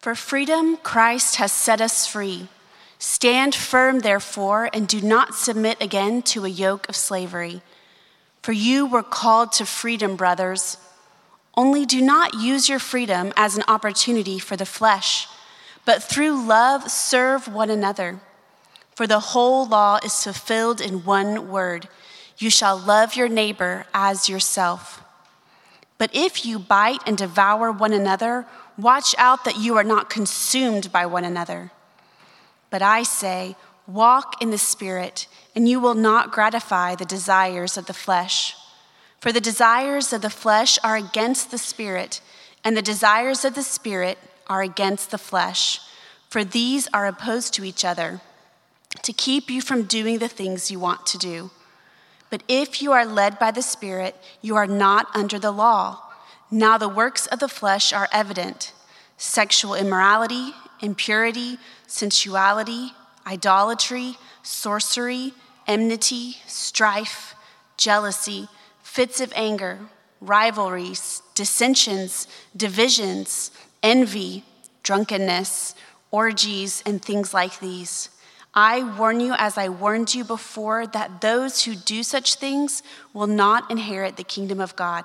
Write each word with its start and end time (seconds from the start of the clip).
For 0.00 0.14
freedom, 0.14 0.78
Christ 0.78 1.36
has 1.36 1.52
set 1.52 1.80
us 1.80 2.06
free. 2.06 2.48
Stand 2.98 3.54
firm, 3.54 4.00
therefore, 4.00 4.70
and 4.72 4.88
do 4.88 5.00
not 5.00 5.34
submit 5.34 5.80
again 5.80 6.22
to 6.22 6.44
a 6.44 6.48
yoke 6.48 6.88
of 6.88 6.96
slavery. 6.96 7.60
For 8.42 8.52
you 8.52 8.86
were 8.86 9.02
called 9.02 9.52
to 9.52 9.66
freedom, 9.66 10.16
brothers. 10.16 10.78
Only 11.54 11.84
do 11.84 12.00
not 12.00 12.34
use 12.34 12.68
your 12.68 12.78
freedom 12.78 13.32
as 13.36 13.56
an 13.56 13.64
opportunity 13.68 14.38
for 14.38 14.56
the 14.56 14.64
flesh, 14.64 15.28
but 15.84 16.02
through 16.02 16.46
love 16.46 16.90
serve 16.90 17.46
one 17.46 17.68
another. 17.68 18.20
For 18.94 19.06
the 19.06 19.20
whole 19.20 19.68
law 19.68 19.98
is 20.02 20.24
fulfilled 20.24 20.80
in 20.80 21.04
one 21.04 21.50
word 21.50 21.88
you 22.40 22.48
shall 22.48 22.78
love 22.78 23.14
your 23.16 23.28
neighbor 23.28 23.84
as 23.92 24.28
yourself. 24.28 25.02
But 25.98 26.10
if 26.14 26.46
you 26.46 26.58
bite 26.58 27.02
and 27.06 27.18
devour 27.18 27.70
one 27.70 27.92
another, 27.92 28.46
watch 28.78 29.14
out 29.18 29.44
that 29.44 29.58
you 29.58 29.76
are 29.76 29.84
not 29.84 30.10
consumed 30.10 30.92
by 30.92 31.06
one 31.06 31.24
another. 31.24 31.70
But 32.70 32.82
I 32.82 33.02
say, 33.02 33.56
walk 33.86 34.40
in 34.40 34.50
the 34.50 34.58
Spirit, 34.58 35.26
and 35.54 35.68
you 35.68 35.80
will 35.80 35.94
not 35.94 36.32
gratify 36.32 36.94
the 36.94 37.04
desires 37.04 37.76
of 37.76 37.86
the 37.86 37.94
flesh. 37.94 38.54
For 39.20 39.32
the 39.32 39.40
desires 39.40 40.12
of 40.12 40.22
the 40.22 40.30
flesh 40.30 40.78
are 40.82 40.96
against 40.96 41.50
the 41.50 41.58
Spirit, 41.58 42.20
and 42.64 42.76
the 42.76 42.82
desires 42.82 43.44
of 43.44 43.54
the 43.54 43.62
Spirit 43.62 44.18
are 44.46 44.62
against 44.62 45.10
the 45.10 45.18
flesh. 45.18 45.80
For 46.28 46.44
these 46.44 46.88
are 46.94 47.06
opposed 47.06 47.54
to 47.54 47.64
each 47.64 47.84
other, 47.84 48.20
to 49.02 49.12
keep 49.12 49.50
you 49.50 49.60
from 49.60 49.84
doing 49.84 50.18
the 50.18 50.28
things 50.28 50.70
you 50.70 50.78
want 50.78 51.06
to 51.06 51.18
do. 51.18 51.50
But 52.30 52.44
if 52.46 52.80
you 52.80 52.92
are 52.92 53.04
led 53.04 53.38
by 53.38 53.50
the 53.50 53.62
Spirit, 53.62 54.16
you 54.40 54.54
are 54.54 54.66
not 54.66 55.08
under 55.14 55.38
the 55.38 55.50
law. 55.50 56.02
Now 56.50 56.78
the 56.78 56.88
works 56.88 57.26
of 57.26 57.38
the 57.38 57.48
flesh 57.48 57.92
are 57.92 58.08
evident 58.12 58.72
sexual 59.16 59.74
immorality, 59.74 60.54
impurity 60.80 61.58
sensuality, 61.90 62.92
idolatry, 63.26 64.16
sorcery, 64.42 65.34
enmity, 65.66 66.36
strife, 66.46 67.34
jealousy, 67.76 68.48
fits 68.82 69.20
of 69.20 69.32
anger, 69.34 69.78
rivalries, 70.20 71.22
dissensions, 71.34 72.28
divisions, 72.56 73.50
envy, 73.82 74.44
drunkenness, 74.82 75.74
orgies, 76.10 76.82
and 76.86 77.02
things 77.02 77.34
like 77.34 77.58
these. 77.58 78.10
I 78.54 78.82
warn 78.98 79.20
you, 79.20 79.34
as 79.36 79.58
I 79.58 79.68
warned 79.68 80.14
you 80.14 80.24
before, 80.24 80.86
that 80.88 81.20
those 81.20 81.64
who 81.64 81.74
do 81.74 82.02
such 82.02 82.36
things 82.36 82.82
will 83.12 83.28
not 83.28 83.70
inherit 83.70 84.16
the 84.16 84.24
kingdom 84.24 84.60
of 84.60 84.76
God. 84.76 85.04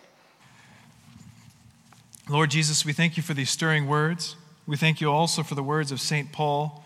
Lord 2.31 2.49
Jesus, 2.49 2.85
we 2.85 2.93
thank 2.93 3.17
you 3.17 3.23
for 3.23 3.33
these 3.33 3.49
stirring 3.49 3.87
words. 3.87 4.37
We 4.65 4.77
thank 4.77 5.01
you 5.01 5.11
also 5.11 5.43
for 5.43 5.53
the 5.53 5.63
words 5.63 5.91
of 5.91 5.99
St. 5.99 6.31
Paul. 6.31 6.81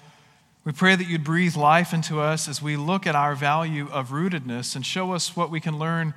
We 0.64 0.72
pray 0.72 0.96
that 0.96 1.08
you'd 1.08 1.24
breathe 1.24 1.56
life 1.56 1.94
into 1.94 2.20
us 2.20 2.48
as 2.48 2.64
we 2.64 2.76
look 2.76 3.06
at 3.06 3.16
our 3.16 3.36
value 3.36 3.88
of 3.92 4.10
rootedness 4.10 4.76
and 4.76 4.84
show 4.84 5.14
us 5.14 5.36
what 5.36 5.52
we 5.52 5.60
can 5.60 5.78
learn 5.78 6.16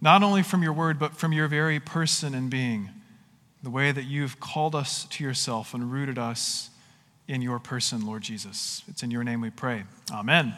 not 0.00 0.22
only 0.22 0.42
from 0.42 0.62
your 0.62 0.72
word, 0.72 0.98
but 0.98 1.14
from 1.14 1.34
your 1.34 1.48
very 1.48 1.80
person 1.80 2.34
and 2.34 2.48
being, 2.48 2.88
the 3.62 3.68
way 3.68 3.92
that 3.92 4.04
you've 4.04 4.40
called 4.40 4.74
us 4.74 5.04
to 5.04 5.22
yourself 5.22 5.74
and 5.74 5.92
rooted 5.92 6.18
us 6.18 6.70
in 7.28 7.42
your 7.42 7.58
person, 7.58 8.06
Lord 8.06 8.22
Jesus. 8.22 8.82
It's 8.88 9.02
in 9.02 9.10
your 9.10 9.22
name 9.22 9.42
we 9.42 9.50
pray. 9.50 9.84
Amen. 10.10 10.54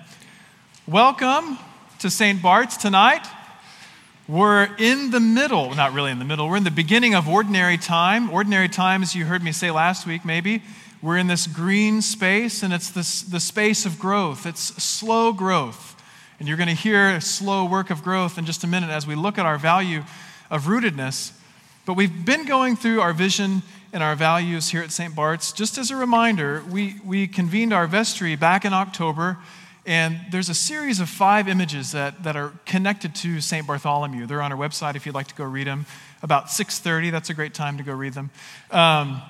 Welcome 0.86 1.58
to 1.98 2.08
St. 2.08 2.40
Bart's 2.40 2.76
tonight. 2.76 3.26
We're 4.26 4.74
in 4.78 5.10
the 5.10 5.20
middle, 5.20 5.74
not 5.74 5.92
really 5.92 6.10
in 6.10 6.18
the 6.18 6.24
middle, 6.24 6.48
we're 6.48 6.56
in 6.56 6.64
the 6.64 6.70
beginning 6.70 7.14
of 7.14 7.28
ordinary 7.28 7.76
time. 7.76 8.30
Ordinary 8.30 8.70
time, 8.70 9.02
as 9.02 9.14
you 9.14 9.26
heard 9.26 9.42
me 9.42 9.52
say 9.52 9.70
last 9.70 10.06
week, 10.06 10.24
maybe 10.24 10.62
we're 11.02 11.18
in 11.18 11.26
this 11.26 11.46
green 11.46 12.00
space, 12.00 12.62
and 12.62 12.72
it's 12.72 12.88
this, 12.88 13.20
the 13.20 13.38
space 13.38 13.84
of 13.84 13.98
growth. 13.98 14.46
It's 14.46 14.82
slow 14.82 15.34
growth. 15.34 16.02
And 16.38 16.48
you're 16.48 16.56
going 16.56 16.70
to 16.70 16.74
hear 16.74 17.20
slow 17.20 17.66
work 17.66 17.90
of 17.90 18.02
growth 18.02 18.38
in 18.38 18.46
just 18.46 18.64
a 18.64 18.66
minute 18.66 18.88
as 18.88 19.06
we 19.06 19.14
look 19.14 19.36
at 19.36 19.44
our 19.44 19.58
value 19.58 20.04
of 20.50 20.62
rootedness. 20.62 21.32
But 21.84 21.92
we've 21.92 22.24
been 22.24 22.46
going 22.46 22.76
through 22.76 23.02
our 23.02 23.12
vision 23.12 23.60
and 23.92 24.02
our 24.02 24.16
values 24.16 24.70
here 24.70 24.80
at 24.80 24.90
St. 24.90 25.14
Bart's. 25.14 25.52
Just 25.52 25.76
as 25.76 25.90
a 25.90 25.96
reminder, 25.96 26.64
we, 26.70 26.96
we 27.04 27.26
convened 27.26 27.74
our 27.74 27.86
vestry 27.86 28.36
back 28.36 28.64
in 28.64 28.72
October, 28.72 29.36
and 29.86 30.18
there's 30.30 30.48
a 30.48 30.54
series 30.54 31.00
of 31.00 31.08
five 31.08 31.48
images 31.48 31.92
that, 31.92 32.22
that 32.22 32.36
are 32.36 32.52
connected 32.64 33.14
to 33.16 33.40
St. 33.40 33.66
Bartholomew. 33.66 34.26
They're 34.26 34.42
on 34.42 34.52
our 34.52 34.58
website 34.58 34.96
if 34.96 35.04
you'd 35.04 35.14
like 35.14 35.26
to 35.28 35.34
go 35.34 35.44
read 35.44 35.66
them. 35.66 35.86
About 36.22 36.46
6.30, 36.46 37.10
that's 37.10 37.28
a 37.28 37.34
great 37.34 37.52
time 37.52 37.76
to 37.76 37.82
go 37.82 37.92
read 37.92 38.14
them. 38.14 38.30
Um, 38.70 39.20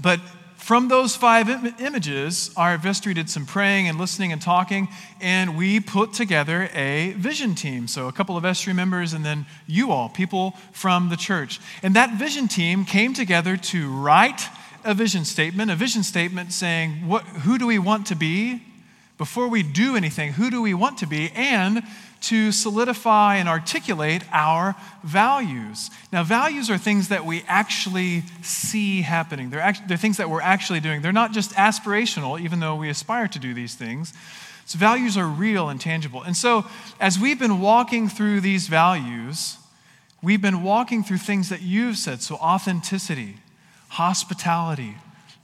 but 0.00 0.18
from 0.56 0.88
those 0.88 1.16
five 1.16 1.50
Im- 1.50 1.74
images, 1.80 2.52
our 2.56 2.78
vestry 2.78 3.12
did 3.14 3.28
some 3.28 3.44
praying 3.44 3.88
and 3.88 3.98
listening 3.98 4.32
and 4.32 4.40
talking, 4.40 4.88
and 5.20 5.58
we 5.58 5.80
put 5.80 6.12
together 6.14 6.70
a 6.72 7.14
vision 7.18 7.54
team. 7.54 7.88
So, 7.88 8.06
a 8.06 8.12
couple 8.12 8.36
of 8.36 8.44
vestry 8.44 8.72
members, 8.72 9.12
and 9.12 9.24
then 9.24 9.44
you 9.66 9.90
all, 9.90 10.08
people 10.08 10.54
from 10.72 11.08
the 11.08 11.16
church. 11.16 11.60
And 11.82 11.96
that 11.96 12.16
vision 12.16 12.46
team 12.46 12.84
came 12.84 13.12
together 13.12 13.56
to 13.56 13.90
write 13.90 14.48
a 14.84 14.94
vision 14.94 15.24
statement, 15.24 15.70
a 15.70 15.76
vision 15.76 16.04
statement 16.04 16.52
saying, 16.52 17.08
what, 17.08 17.24
who 17.24 17.58
do 17.58 17.66
we 17.66 17.80
want 17.80 18.06
to 18.06 18.14
be? 18.14 18.62
Before 19.22 19.46
we 19.46 19.62
do 19.62 19.94
anything, 19.94 20.32
who 20.32 20.50
do 20.50 20.60
we 20.60 20.74
want 20.74 20.98
to 20.98 21.06
be? 21.06 21.30
And 21.36 21.84
to 22.22 22.50
solidify 22.50 23.36
and 23.36 23.48
articulate 23.48 24.24
our 24.32 24.74
values. 25.04 25.90
Now, 26.12 26.24
values 26.24 26.68
are 26.70 26.76
things 26.76 27.06
that 27.06 27.24
we 27.24 27.44
actually 27.46 28.24
see 28.42 29.02
happening, 29.02 29.50
they're, 29.50 29.60
act- 29.60 29.86
they're 29.86 29.96
things 29.96 30.16
that 30.16 30.28
we're 30.28 30.40
actually 30.40 30.80
doing. 30.80 31.02
They're 31.02 31.12
not 31.12 31.30
just 31.30 31.52
aspirational, 31.52 32.40
even 32.40 32.58
though 32.58 32.74
we 32.74 32.88
aspire 32.88 33.28
to 33.28 33.38
do 33.38 33.54
these 33.54 33.76
things. 33.76 34.12
So, 34.66 34.76
values 34.76 35.16
are 35.16 35.28
real 35.28 35.68
and 35.68 35.80
tangible. 35.80 36.24
And 36.24 36.36
so, 36.36 36.66
as 36.98 37.16
we've 37.16 37.38
been 37.38 37.60
walking 37.60 38.08
through 38.08 38.40
these 38.40 38.66
values, 38.66 39.56
we've 40.20 40.42
been 40.42 40.64
walking 40.64 41.04
through 41.04 41.18
things 41.18 41.48
that 41.48 41.62
you've 41.62 41.96
said. 41.96 42.22
So, 42.22 42.34
authenticity, 42.38 43.36
hospitality, 43.90 44.96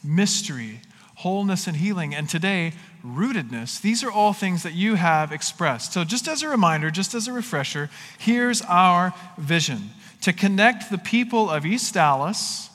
mystery, 0.02 0.80
wholeness, 1.18 1.66
and 1.66 1.76
healing. 1.76 2.12
And 2.12 2.28
today, 2.28 2.72
rootedness, 3.04 3.80
these 3.80 4.02
are 4.04 4.10
all 4.10 4.32
things 4.32 4.62
that 4.62 4.74
you 4.74 4.94
have 4.94 5.32
expressed. 5.32 5.92
So, 5.92 6.04
just 6.04 6.28
as 6.28 6.42
a 6.42 6.48
reminder, 6.48 6.90
just 6.90 7.14
as 7.14 7.28
a 7.28 7.32
refresher, 7.32 7.90
here's 8.18 8.62
our 8.62 9.14
vision 9.36 9.90
to 10.22 10.32
connect 10.32 10.90
the 10.90 10.98
people 10.98 11.50
of 11.50 11.64
East 11.64 11.94
Dallas 11.94 12.70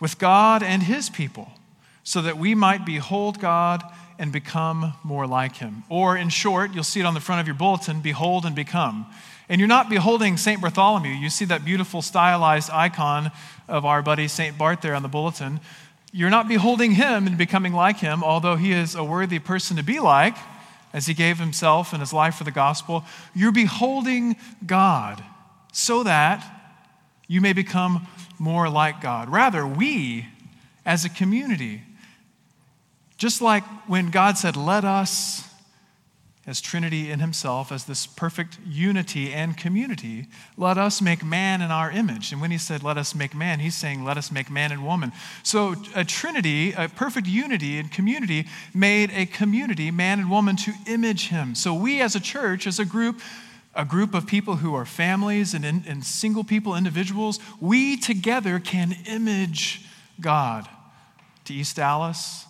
with 0.00 0.18
God 0.18 0.62
and 0.62 0.82
His 0.82 1.10
people 1.10 1.50
so 2.02 2.22
that 2.22 2.38
we 2.38 2.54
might 2.54 2.84
behold 2.84 3.40
God 3.40 3.82
and 4.18 4.32
become 4.32 4.94
more 5.04 5.26
like 5.26 5.56
Him. 5.56 5.84
Or, 5.88 6.16
in 6.16 6.28
short, 6.28 6.72
you'll 6.72 6.84
see 6.84 7.00
it 7.00 7.06
on 7.06 7.14
the 7.14 7.20
front 7.20 7.40
of 7.40 7.46
your 7.46 7.56
bulletin 7.56 8.00
behold 8.00 8.46
and 8.46 8.54
become. 8.54 9.06
And 9.48 9.60
you're 9.60 9.68
not 9.68 9.88
beholding 9.88 10.36
St. 10.36 10.60
Bartholomew. 10.60 11.10
You 11.10 11.30
see 11.30 11.44
that 11.46 11.64
beautiful 11.64 12.02
stylized 12.02 12.70
icon 12.70 13.30
of 13.68 13.84
our 13.84 14.02
buddy 14.02 14.26
St. 14.28 14.58
Bart 14.58 14.82
there 14.82 14.94
on 14.94 15.02
the 15.02 15.08
bulletin. 15.08 15.60
You're 16.12 16.30
not 16.30 16.48
beholding 16.48 16.92
him 16.92 17.26
and 17.26 17.36
becoming 17.36 17.72
like 17.72 17.98
him, 17.98 18.22
although 18.24 18.56
he 18.56 18.72
is 18.72 18.94
a 18.94 19.04
worthy 19.04 19.38
person 19.38 19.76
to 19.76 19.82
be 19.82 20.00
like, 20.00 20.36
as 20.92 21.06
he 21.06 21.14
gave 21.14 21.38
himself 21.38 21.92
and 21.92 22.00
his 22.00 22.12
life 22.12 22.36
for 22.36 22.44
the 22.44 22.50
gospel. 22.50 23.04
You're 23.34 23.52
beholding 23.52 24.36
God 24.64 25.22
so 25.72 26.02
that 26.04 26.42
you 27.28 27.40
may 27.40 27.52
become 27.52 28.06
more 28.38 28.68
like 28.68 29.00
God. 29.00 29.28
Rather, 29.28 29.66
we 29.66 30.26
as 30.86 31.04
a 31.04 31.10
community, 31.10 31.82
just 33.18 33.42
like 33.42 33.64
when 33.86 34.10
God 34.10 34.38
said, 34.38 34.56
Let 34.56 34.84
us 34.84 35.45
as 36.46 36.60
Trinity 36.60 37.10
in 37.10 37.18
Himself, 37.18 37.72
as 37.72 37.84
this 37.84 38.06
perfect 38.06 38.58
unity 38.64 39.32
and 39.32 39.56
community, 39.56 40.28
let 40.56 40.78
us 40.78 41.02
make 41.02 41.24
man 41.24 41.60
in 41.60 41.72
our 41.72 41.90
image. 41.90 42.30
And 42.30 42.40
when 42.40 42.52
He 42.52 42.58
said, 42.58 42.84
let 42.84 42.96
us 42.96 43.14
make 43.14 43.34
man, 43.34 43.58
He's 43.58 43.74
saying, 43.74 44.04
let 44.04 44.16
us 44.16 44.30
make 44.30 44.48
man 44.48 44.70
and 44.70 44.86
woman. 44.86 45.12
So 45.42 45.74
a 45.94 46.04
Trinity, 46.04 46.72
a 46.72 46.88
perfect 46.88 47.26
unity 47.26 47.78
and 47.78 47.90
community, 47.90 48.46
made 48.72 49.10
a 49.10 49.26
community, 49.26 49.90
man 49.90 50.20
and 50.20 50.30
woman, 50.30 50.54
to 50.56 50.72
image 50.86 51.28
Him. 51.28 51.56
So 51.56 51.74
we 51.74 52.00
as 52.00 52.14
a 52.14 52.20
church, 52.20 52.68
as 52.68 52.78
a 52.78 52.84
group, 52.84 53.20
a 53.74 53.84
group 53.84 54.14
of 54.14 54.26
people 54.26 54.56
who 54.56 54.74
are 54.74 54.86
families 54.86 55.52
and, 55.52 55.64
and 55.64 56.04
single 56.04 56.44
people, 56.44 56.76
individuals, 56.76 57.40
we 57.60 57.96
together 57.96 58.60
can 58.60 58.96
image 59.06 59.84
God 60.20 60.68
to 61.44 61.52
East 61.52 61.76
Dallas, 61.76 62.45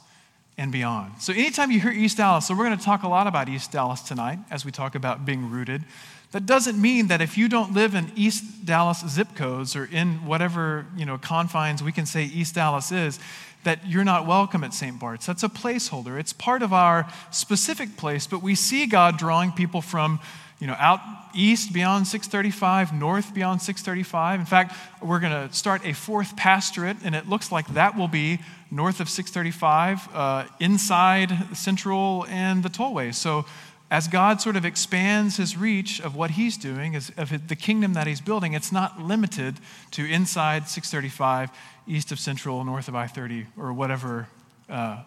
and 0.58 0.73
beyond. 0.73 1.12
So, 1.20 1.32
anytime 1.32 1.70
you 1.70 1.81
hear 1.81 1.91
East 1.91 2.17
Dallas, 2.17 2.47
so 2.47 2.55
we're 2.55 2.64
going 2.64 2.79
to 2.79 2.85
talk 2.85 3.03
a 3.03 3.08
lot 3.08 3.26
about 3.26 3.49
East 3.49 3.73
Dallas 3.73 4.00
tonight 4.00 4.38
as 4.50 4.64
we 4.64 4.70
talk 4.70 4.94
about 4.94 5.25
being 5.25 5.50
rooted. 5.50 5.85
That 6.32 6.44
doesn't 6.44 6.81
mean 6.81 7.06
that 7.08 7.20
if 7.20 7.38
you 7.38 7.49
don't 7.49 7.73
live 7.73 7.94
in 7.94 8.11
East 8.17 8.67
Dallas 8.67 9.05
zip 9.08 9.29
codes 9.35 9.76
or 9.76 9.85
in 9.87 10.26
whatever 10.26 10.87
you 10.97 11.06
know 11.06 11.19
confines 11.19 11.82
we 11.82 11.93
can 11.93 12.05
say 12.06 12.25
East 12.25 12.56
Dallas 12.56 12.91
is, 12.91 13.19
that 13.64 13.87
you're 13.87 14.05
not 14.05 14.26
welcome 14.26 14.62
at 14.64 14.73
St. 14.73 14.99
Bart's. 14.99 15.26
That's 15.26 15.43
a 15.43 15.49
placeholder. 15.49 16.19
It's 16.19 16.32
part 16.32 16.62
of 16.62 16.73
our 16.73 17.06
specific 17.31 17.97
place, 17.97 18.26
but 18.26 18.43
we 18.43 18.55
see 18.55 18.87
God 18.87 19.19
drawing 19.19 19.53
people 19.53 19.82
from 19.82 20.20
you 20.58 20.67
know, 20.67 20.76
out 20.79 21.00
east 21.35 21.73
beyond 21.73 22.06
635, 22.06 22.94
north 22.94 23.35
beyond 23.35 23.61
635. 23.61 24.41
In 24.41 24.47
fact, 24.47 24.75
we're 25.03 25.20
going 25.20 25.49
to 25.49 25.55
start 25.55 25.85
a 25.85 25.93
fourth 25.93 26.37
pastorate, 26.37 26.97
and 27.05 27.14
it 27.14 27.29
looks 27.29 27.53
like 27.53 27.67
that 27.75 27.97
will 27.97 28.08
be 28.08 28.38
north 28.70 29.00
of 29.00 29.08
635, 29.08 30.08
uh, 30.14 30.44
inside 30.58 31.56
Central 31.56 32.25
and 32.29 32.62
the 32.62 32.70
tollway. 32.70 33.14
So, 33.14 33.44
as 33.88 34.08
God 34.08 34.41
sort 34.41 34.56
of 34.56 34.64
expands 34.64 35.37
his 35.37 35.56
reach 35.56 36.00
of 36.00 36.17
what 36.17 36.32
he's 36.32 36.56
doing, 36.56 36.97
of 36.97 37.49
the 37.49 37.55
kingdom 37.55 37.93
that 37.93 38.08
he's 38.08 38.20
building, 38.20 38.53
it's 38.53 38.73
not 38.73 39.00
limited 39.00 39.55
to 39.93 40.05
inside 40.05 40.69
635, 40.69 41.50
east 41.87 42.11
of 42.11 42.19
Central, 42.19 42.64
north 42.64 42.88
of 42.88 42.97
I 42.97 43.06
30, 43.06 43.47
or 43.56 43.73
whatever 43.73 44.26
uh, 44.69 45.05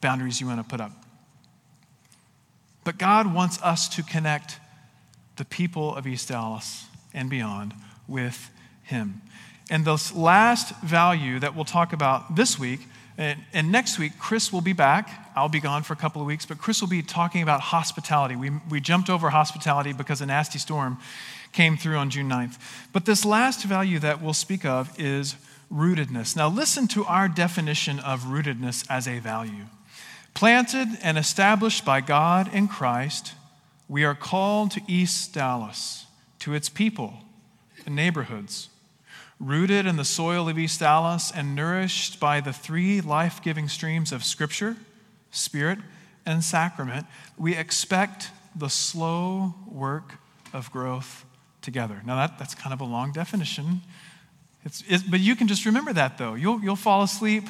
boundaries 0.00 0.40
you 0.40 0.46
want 0.46 0.62
to 0.62 0.68
put 0.68 0.80
up. 0.80 0.92
But 2.84 2.98
God 2.98 3.34
wants 3.34 3.60
us 3.62 3.88
to 3.96 4.02
connect 4.04 4.58
the 5.40 5.44
people 5.46 5.96
of 5.96 6.06
East 6.06 6.28
Dallas 6.28 6.84
and 7.14 7.30
beyond 7.30 7.72
with 8.06 8.50
Him. 8.82 9.22
And 9.70 9.86
this 9.86 10.14
last 10.14 10.78
value 10.82 11.38
that 11.38 11.56
we'll 11.56 11.64
talk 11.64 11.94
about 11.94 12.36
this 12.36 12.58
week, 12.58 12.80
and, 13.16 13.40
and, 13.54 13.72
next 13.72 13.98
week, 13.98 14.12
Chris 14.18 14.52
will 14.52 14.60
be 14.60 14.74
back. 14.74 15.30
I'll 15.34 15.48
be 15.48 15.60
gone 15.60 15.82
for 15.82 15.94
a 15.94 15.96
couple 15.96 16.20
of 16.20 16.26
weeks, 16.26 16.44
but 16.44 16.58
Chris 16.58 16.82
will 16.82 16.90
be 16.90 17.00
talking 17.00 17.42
about 17.42 17.62
hospitality. 17.62 18.36
We, 18.36 18.50
we 18.68 18.82
jumped 18.82 19.08
over 19.08 19.30
hospitality 19.30 19.94
because 19.94 20.20
a 20.20 20.26
nasty 20.26 20.58
storm 20.58 20.98
came 21.52 21.78
through 21.78 21.96
on 21.96 22.10
June 22.10 22.28
9th. 22.28 22.58
But 22.92 23.06
this 23.06 23.24
last 23.24 23.64
value 23.64 23.98
that 24.00 24.20
we'll 24.20 24.34
speak 24.34 24.66
of 24.66 24.92
is 25.00 25.36
rootedness. 25.72 26.36
Now, 26.36 26.50
listen 26.50 26.86
to 26.88 27.06
our 27.06 27.28
definition 27.28 27.98
of 28.00 28.24
rootedness 28.24 28.84
as 28.90 29.08
a 29.08 29.20
value. 29.20 29.64
Planted 30.34 30.98
and 31.02 31.16
established 31.16 31.86
by 31.86 32.02
God 32.02 32.52
in 32.52 32.68
Christ, 32.68 33.32
we 33.90 34.04
are 34.04 34.14
called 34.14 34.70
to 34.70 34.80
East 34.86 35.34
Dallas, 35.34 36.06
to 36.38 36.54
its 36.54 36.68
people 36.68 37.12
and 37.84 37.96
neighborhoods. 37.96 38.68
Rooted 39.40 39.84
in 39.84 39.96
the 39.96 40.04
soil 40.04 40.48
of 40.48 40.56
East 40.56 40.78
Dallas 40.78 41.32
and 41.34 41.56
nourished 41.56 42.20
by 42.20 42.40
the 42.40 42.52
three 42.52 43.00
life 43.00 43.42
giving 43.42 43.68
streams 43.68 44.12
of 44.12 44.22
Scripture, 44.22 44.76
Spirit, 45.32 45.80
and 46.24 46.44
Sacrament, 46.44 47.04
we 47.36 47.56
expect 47.56 48.30
the 48.54 48.68
slow 48.68 49.54
work 49.66 50.18
of 50.52 50.70
growth 50.70 51.24
together. 51.60 52.00
Now, 52.06 52.14
that, 52.14 52.38
that's 52.38 52.54
kind 52.54 52.72
of 52.72 52.80
a 52.80 52.84
long 52.84 53.10
definition. 53.10 53.80
It's, 54.64 54.84
it's, 54.86 55.02
but 55.02 55.18
you 55.18 55.34
can 55.34 55.48
just 55.48 55.66
remember 55.66 55.92
that, 55.94 56.16
though. 56.16 56.34
You'll, 56.34 56.60
you'll 56.62 56.76
fall 56.76 57.02
asleep, 57.02 57.44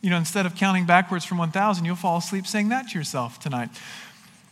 you 0.00 0.10
know, 0.10 0.16
instead 0.16 0.46
of 0.46 0.56
counting 0.56 0.84
backwards 0.84 1.24
from 1.24 1.38
1,000, 1.38 1.84
you'll 1.84 1.94
fall 1.94 2.16
asleep 2.16 2.44
saying 2.44 2.70
that 2.70 2.88
to 2.88 2.98
yourself 2.98 3.38
tonight 3.38 3.68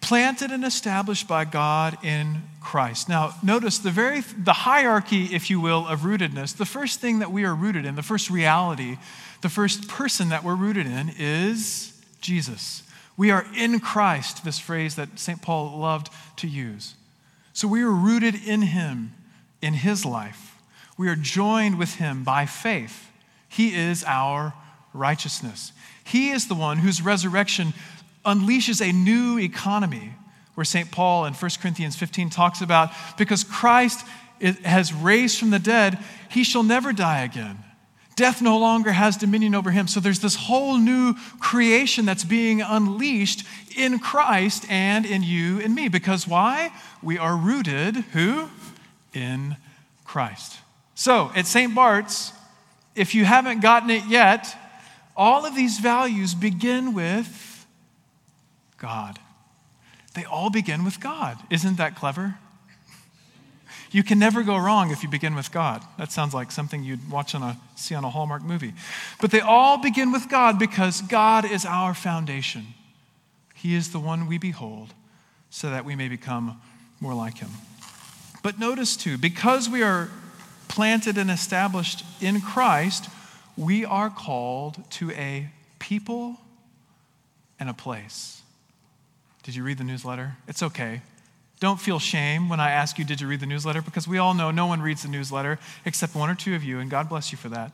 planted 0.04 0.50
and 0.50 0.66
established 0.66 1.26
by 1.26 1.46
God 1.46 1.96
in 2.04 2.42
Christ. 2.60 3.08
Now, 3.08 3.34
notice 3.42 3.78
the 3.78 3.90
very 3.90 4.20
the 4.20 4.52
hierarchy, 4.52 5.34
if 5.34 5.48
you 5.48 5.62
will, 5.62 5.86
of 5.86 6.00
rootedness. 6.00 6.54
The 6.54 6.66
first 6.66 7.00
thing 7.00 7.20
that 7.20 7.32
we 7.32 7.44
are 7.44 7.54
rooted 7.54 7.86
in, 7.86 7.94
the 7.94 8.02
first 8.02 8.28
reality, 8.28 8.98
the 9.40 9.48
first 9.48 9.88
person 9.88 10.28
that 10.28 10.44
we're 10.44 10.56
rooted 10.56 10.86
in 10.86 11.10
is 11.18 11.98
Jesus. 12.20 12.82
We 13.16 13.30
are 13.30 13.46
in 13.56 13.80
Christ, 13.80 14.44
this 14.44 14.58
phrase 14.58 14.94
that 14.96 15.18
St. 15.18 15.40
Paul 15.40 15.78
loved 15.78 16.10
to 16.36 16.48
use. 16.48 16.96
So 17.54 17.66
we 17.66 17.82
are 17.82 17.90
rooted 17.90 18.34
in 18.34 18.60
him, 18.60 19.14
in 19.62 19.72
his 19.72 20.04
life. 20.04 20.56
We 20.98 21.08
are 21.08 21.16
joined 21.16 21.78
with 21.78 21.94
him 21.94 22.24
by 22.24 22.44
faith. 22.44 23.08
He 23.48 23.74
is 23.74 24.04
our 24.06 24.52
righteousness. 24.92 25.72
He 26.04 26.28
is 26.30 26.46
the 26.46 26.54
one 26.54 26.78
whose 26.78 27.00
resurrection 27.00 27.72
unleashes 28.24 28.80
a 28.80 28.92
new 28.92 29.38
economy, 29.38 30.14
where 30.54 30.64
St. 30.64 30.90
Paul 30.90 31.26
in 31.26 31.34
1 31.34 31.50
Corinthians 31.60 31.96
15 31.96 32.30
talks 32.30 32.60
about 32.60 32.90
because 33.18 33.44
Christ 33.44 34.06
has 34.64 34.92
raised 34.92 35.38
from 35.38 35.50
the 35.50 35.58
dead, 35.58 35.98
he 36.28 36.44
shall 36.44 36.62
never 36.62 36.92
die 36.92 37.22
again. 37.22 37.58
Death 38.16 38.40
no 38.40 38.58
longer 38.58 38.92
has 38.92 39.16
dominion 39.16 39.54
over 39.54 39.72
him. 39.72 39.88
So 39.88 39.98
there's 39.98 40.20
this 40.20 40.36
whole 40.36 40.76
new 40.76 41.14
creation 41.40 42.04
that's 42.04 42.22
being 42.22 42.62
unleashed 42.62 43.44
in 43.76 43.98
Christ 43.98 44.70
and 44.70 45.04
in 45.04 45.24
you 45.24 45.60
and 45.60 45.74
me. 45.74 45.88
Because 45.88 46.28
why? 46.28 46.72
We 47.02 47.18
are 47.18 47.36
rooted, 47.36 47.96
who? 47.96 48.48
In 49.12 49.56
Christ. 50.04 50.58
So 50.94 51.32
at 51.34 51.46
St. 51.46 51.74
Bart's, 51.74 52.32
if 52.94 53.16
you 53.16 53.24
haven't 53.24 53.60
gotten 53.60 53.90
it 53.90 54.04
yet, 54.06 54.56
all 55.16 55.44
of 55.44 55.56
these 55.56 55.80
values 55.80 56.34
begin 56.34 56.94
with 56.94 57.53
God. 58.84 59.18
They 60.14 60.24
all 60.24 60.50
begin 60.50 60.84
with 60.84 61.00
God. 61.00 61.38
Isn't 61.50 61.78
that 61.78 61.96
clever? 61.96 62.36
You 63.90 64.02
can 64.02 64.18
never 64.18 64.42
go 64.42 64.58
wrong 64.58 64.90
if 64.90 65.02
you 65.02 65.08
begin 65.08 65.34
with 65.34 65.50
God. 65.50 65.82
That 65.96 66.12
sounds 66.12 66.34
like 66.34 66.50
something 66.50 66.84
you'd 66.84 67.10
watch 67.10 67.34
on 67.34 67.42
a 67.42 67.56
see 67.76 67.94
on 67.94 68.04
a 68.04 68.10
Hallmark 68.10 68.42
movie. 68.42 68.74
But 69.22 69.30
they 69.30 69.40
all 69.40 69.78
begin 69.78 70.12
with 70.12 70.28
God 70.28 70.58
because 70.58 71.00
God 71.00 71.50
is 71.50 71.64
our 71.64 71.94
foundation. 71.94 72.66
He 73.54 73.74
is 73.74 73.90
the 73.90 73.98
one 73.98 74.26
we 74.26 74.36
behold 74.36 74.92
so 75.48 75.70
that 75.70 75.86
we 75.86 75.96
may 75.96 76.08
become 76.08 76.60
more 77.00 77.14
like 77.14 77.38
him. 77.38 77.50
But 78.42 78.58
notice 78.58 78.96
too, 78.96 79.16
because 79.16 79.70
we 79.70 79.82
are 79.82 80.10
planted 80.68 81.16
and 81.16 81.30
established 81.30 82.04
in 82.20 82.42
Christ, 82.42 83.08
we 83.56 83.86
are 83.86 84.10
called 84.10 84.76
to 84.90 85.10
a 85.12 85.48
people 85.78 86.36
and 87.58 87.70
a 87.70 87.74
place. 87.74 88.42
Did 89.44 89.54
you 89.54 89.62
read 89.62 89.78
the 89.78 89.84
newsletter? 89.84 90.36
It's 90.48 90.62
okay. 90.62 91.02
Don't 91.60 91.80
feel 91.80 91.98
shame 91.98 92.48
when 92.48 92.60
I 92.60 92.72
ask 92.72 92.98
you, 92.98 93.04
Did 93.04 93.20
you 93.20 93.28
read 93.28 93.40
the 93.40 93.46
newsletter? 93.46 93.80
Because 93.80 94.08
we 94.08 94.18
all 94.18 94.34
know 94.34 94.50
no 94.50 94.66
one 94.66 94.82
reads 94.82 95.02
the 95.02 95.08
newsletter 95.08 95.58
except 95.84 96.14
one 96.14 96.28
or 96.28 96.34
two 96.34 96.54
of 96.54 96.64
you, 96.64 96.80
and 96.80 96.90
God 96.90 97.08
bless 97.08 97.30
you 97.30 97.38
for 97.38 97.50
that. 97.50 97.70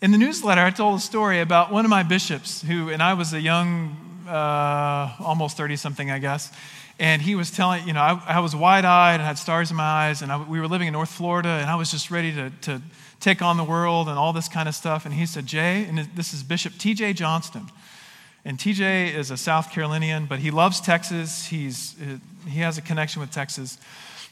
In 0.00 0.12
the 0.12 0.18
newsletter, 0.18 0.60
I 0.60 0.70
told 0.70 0.98
a 0.98 1.02
story 1.02 1.40
about 1.40 1.72
one 1.72 1.84
of 1.84 1.90
my 1.90 2.02
bishops 2.02 2.62
who, 2.62 2.90
and 2.90 3.02
I 3.02 3.14
was 3.14 3.32
a 3.32 3.40
young, 3.40 3.96
uh, 4.28 5.14
almost 5.20 5.56
30 5.56 5.76
something, 5.76 6.10
I 6.10 6.18
guess, 6.18 6.52
and 6.98 7.20
he 7.20 7.34
was 7.34 7.50
telling, 7.50 7.86
you 7.86 7.92
know, 7.92 8.00
I, 8.00 8.36
I 8.36 8.40
was 8.40 8.54
wide 8.54 8.84
eyed 8.84 9.14
and 9.14 9.22
had 9.22 9.38
stars 9.38 9.70
in 9.70 9.76
my 9.76 9.82
eyes, 9.82 10.22
and 10.22 10.30
I, 10.30 10.36
we 10.40 10.60
were 10.60 10.68
living 10.68 10.86
in 10.86 10.92
North 10.92 11.10
Florida, 11.10 11.48
and 11.48 11.68
I 11.68 11.74
was 11.74 11.90
just 11.90 12.10
ready 12.10 12.32
to, 12.34 12.50
to 12.62 12.82
take 13.18 13.42
on 13.42 13.56
the 13.56 13.64
world 13.64 14.08
and 14.08 14.18
all 14.18 14.32
this 14.32 14.48
kind 14.48 14.68
of 14.68 14.74
stuff. 14.74 15.04
And 15.04 15.14
he 15.14 15.26
said, 15.26 15.46
Jay, 15.46 15.84
and 15.84 15.98
this 16.14 16.32
is 16.32 16.44
Bishop 16.44 16.74
T.J. 16.78 17.14
Johnston. 17.14 17.68
And 18.44 18.58
TJ 18.58 19.14
is 19.14 19.30
a 19.30 19.36
South 19.36 19.72
Carolinian, 19.72 20.26
but 20.26 20.38
he 20.38 20.50
loves 20.50 20.80
Texas. 20.80 21.46
He's, 21.46 21.96
he 22.46 22.60
has 22.60 22.76
a 22.76 22.82
connection 22.82 23.20
with 23.20 23.30
Texas. 23.30 23.78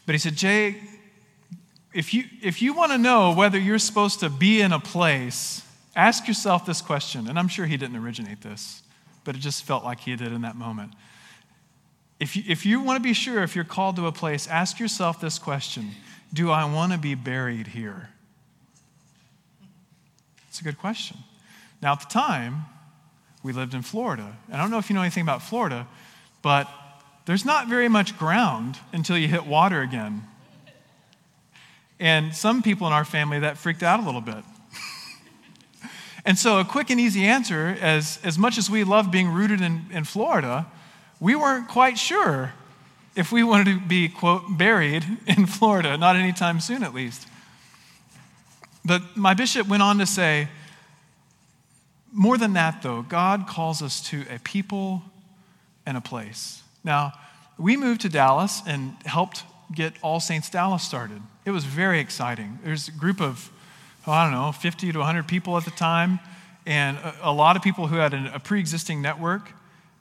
But 0.05 0.15
he 0.15 0.19
said, 0.19 0.37
Jay, 0.37 0.77
if 1.95 2.13
you, 2.13 2.25
if 2.43 2.61
you 2.61 2.75
want 2.75 2.93
to 2.93 2.99
know 2.99 3.35
whether 3.35 3.59
you're 3.59 3.79
supposed 3.79 4.21
to 4.21 4.29
be 4.29 4.61
in 4.61 4.73
a 4.73 4.81
place, 4.81 5.67
ask 5.97 6.27
yourself 6.27 6.67
this 6.67 6.83
question. 6.83 7.29
And 7.29 7.39
I'm 7.39 7.49
sure 7.49 7.67
he 7.67 7.77
didn't 7.77 7.97
originate 7.97 8.43
this, 8.43 8.83
but 9.25 9.35
it 9.35 9.41
just 9.41 9.65
felt 9.65 9.85
like 9.85 10.01
he 10.01 10.15
did 10.17 10.33
in 10.33 10.43
that 10.43 10.57
moment. 10.57 10.93
If 12.21 12.37
you, 12.37 12.45
if 12.47 12.65
you 12.65 12.81
want 12.81 12.99
to 12.99 13.03
be 13.03 13.15
sure 13.15 13.43
if 13.43 13.57
you're 13.57 13.65
called 13.65 13.97
to 13.97 14.07
a 14.07 14.13
place, 14.13 14.47
ask 14.47 14.79
yourself 14.79 15.21
this 15.21 15.39
question 15.39 15.91
Do 16.33 16.51
I 16.51 16.65
want 16.65 16.93
to 16.93 16.99
be 16.99 17.15
buried 17.15 17.69
here? 17.69 18.11
It's 20.49 20.61
a 20.61 20.65
good 20.65 20.79
question. 20.79 21.17
Now, 21.81 21.93
at 21.93 22.01
the 22.01 22.07
time, 22.07 22.67
we 23.43 23.53
lived 23.53 23.75
in 23.75 23.83
Florida. 23.83 24.37
And 24.49 24.57
I 24.57 24.63
don't 24.63 24.71
know 24.71 24.79
if 24.79 24.89
you 24.89 24.95
know 24.95 25.03
anything 25.03 25.23
about 25.23 25.43
Florida, 25.43 25.87
but 26.43 26.69
there's 27.25 27.45
not 27.45 27.69
very 27.69 27.89
much 27.89 28.19
ground 28.19 28.79
until 28.93 29.17
you 29.17 29.29
hit 29.29 29.47
water 29.47 29.81
again. 29.81 30.23
And 32.01 32.35
some 32.35 32.63
people 32.63 32.87
in 32.87 32.93
our 32.93 33.05
family 33.05 33.39
that 33.41 33.57
freaked 33.57 33.83
out 33.83 34.01
a 34.01 34.03
little 34.03 34.21
bit. 34.21 34.43
and 36.25 36.37
so, 36.37 36.59
a 36.59 36.65
quick 36.65 36.91
and 36.91 36.99
easy 36.99 37.25
answer 37.25 37.77
as, 37.81 38.19
as 38.25 38.39
much 38.39 38.59
as 38.59 38.69
we 38.69 38.83
love 38.83 39.13
being 39.13 39.29
rooted 39.29 39.61
in, 39.61 39.87
in 39.93 40.05
Florida, 40.05 40.67
we 41.21 41.37
weren't 41.37 41.69
quite 41.69 41.99
sure 41.99 42.55
if 43.15 43.31
we 43.31 43.45
wanted 43.45 43.67
to 43.67 43.81
be, 43.81 44.09
quote, 44.09 44.43
buried 44.59 45.05
in 45.27 45.47
Florida, 45.47 45.97
not 45.97 46.17
anytime 46.17 46.61
soon 46.61 46.83
at 46.83 46.93
least. 46.95 47.29
But 48.85 49.17
my 49.17 49.35
bishop 49.35 49.69
went 49.69 49.83
on 49.83 49.99
to 49.99 50.07
say, 50.07 50.49
more 52.13 52.37
than 52.37 52.53
that, 52.53 52.83
though, 52.83 53.03
God 53.03 53.47
calls 53.47 53.83
us 53.83 54.01
to 54.11 54.25
a 54.31 54.39
people 54.39 55.03
and 55.87 55.97
a 55.97 56.01
place. 56.01 56.63
Now, 56.85 57.13
we 57.59 57.77
moved 57.77 58.03
to 58.03 58.09
Dallas 58.09 58.61
and 58.67 58.95
helped 59.05 59.45
get 59.75 59.95
All 60.03 60.21
Saints 60.21 60.51
Dallas 60.51 60.83
started. 60.83 61.23
It 61.45 61.51
was 61.51 61.65
very 61.65 62.01
exciting. 62.01 62.59
There's 62.63 62.89
a 62.89 62.93
group 62.93 63.21
of, 63.21 63.51
oh, 64.07 64.13
I 64.13 64.25
don't 64.25 64.33
know, 64.33 64.53
50 64.53 64.93
to 64.93 64.99
100 64.99 65.27
people 65.27 65.57
at 65.57 65.65
the 65.65 65.71
time. 65.71 66.21
and 66.67 66.99
a, 66.99 67.15
a 67.23 67.33
lot 67.33 67.57
of 67.57 67.63
people 67.63 67.87
who 67.87 67.97
had 67.97 68.13
an, 68.15 68.27
a 68.27 68.39
pre 68.39 68.61
existing 68.61 69.01
network, 69.01 69.51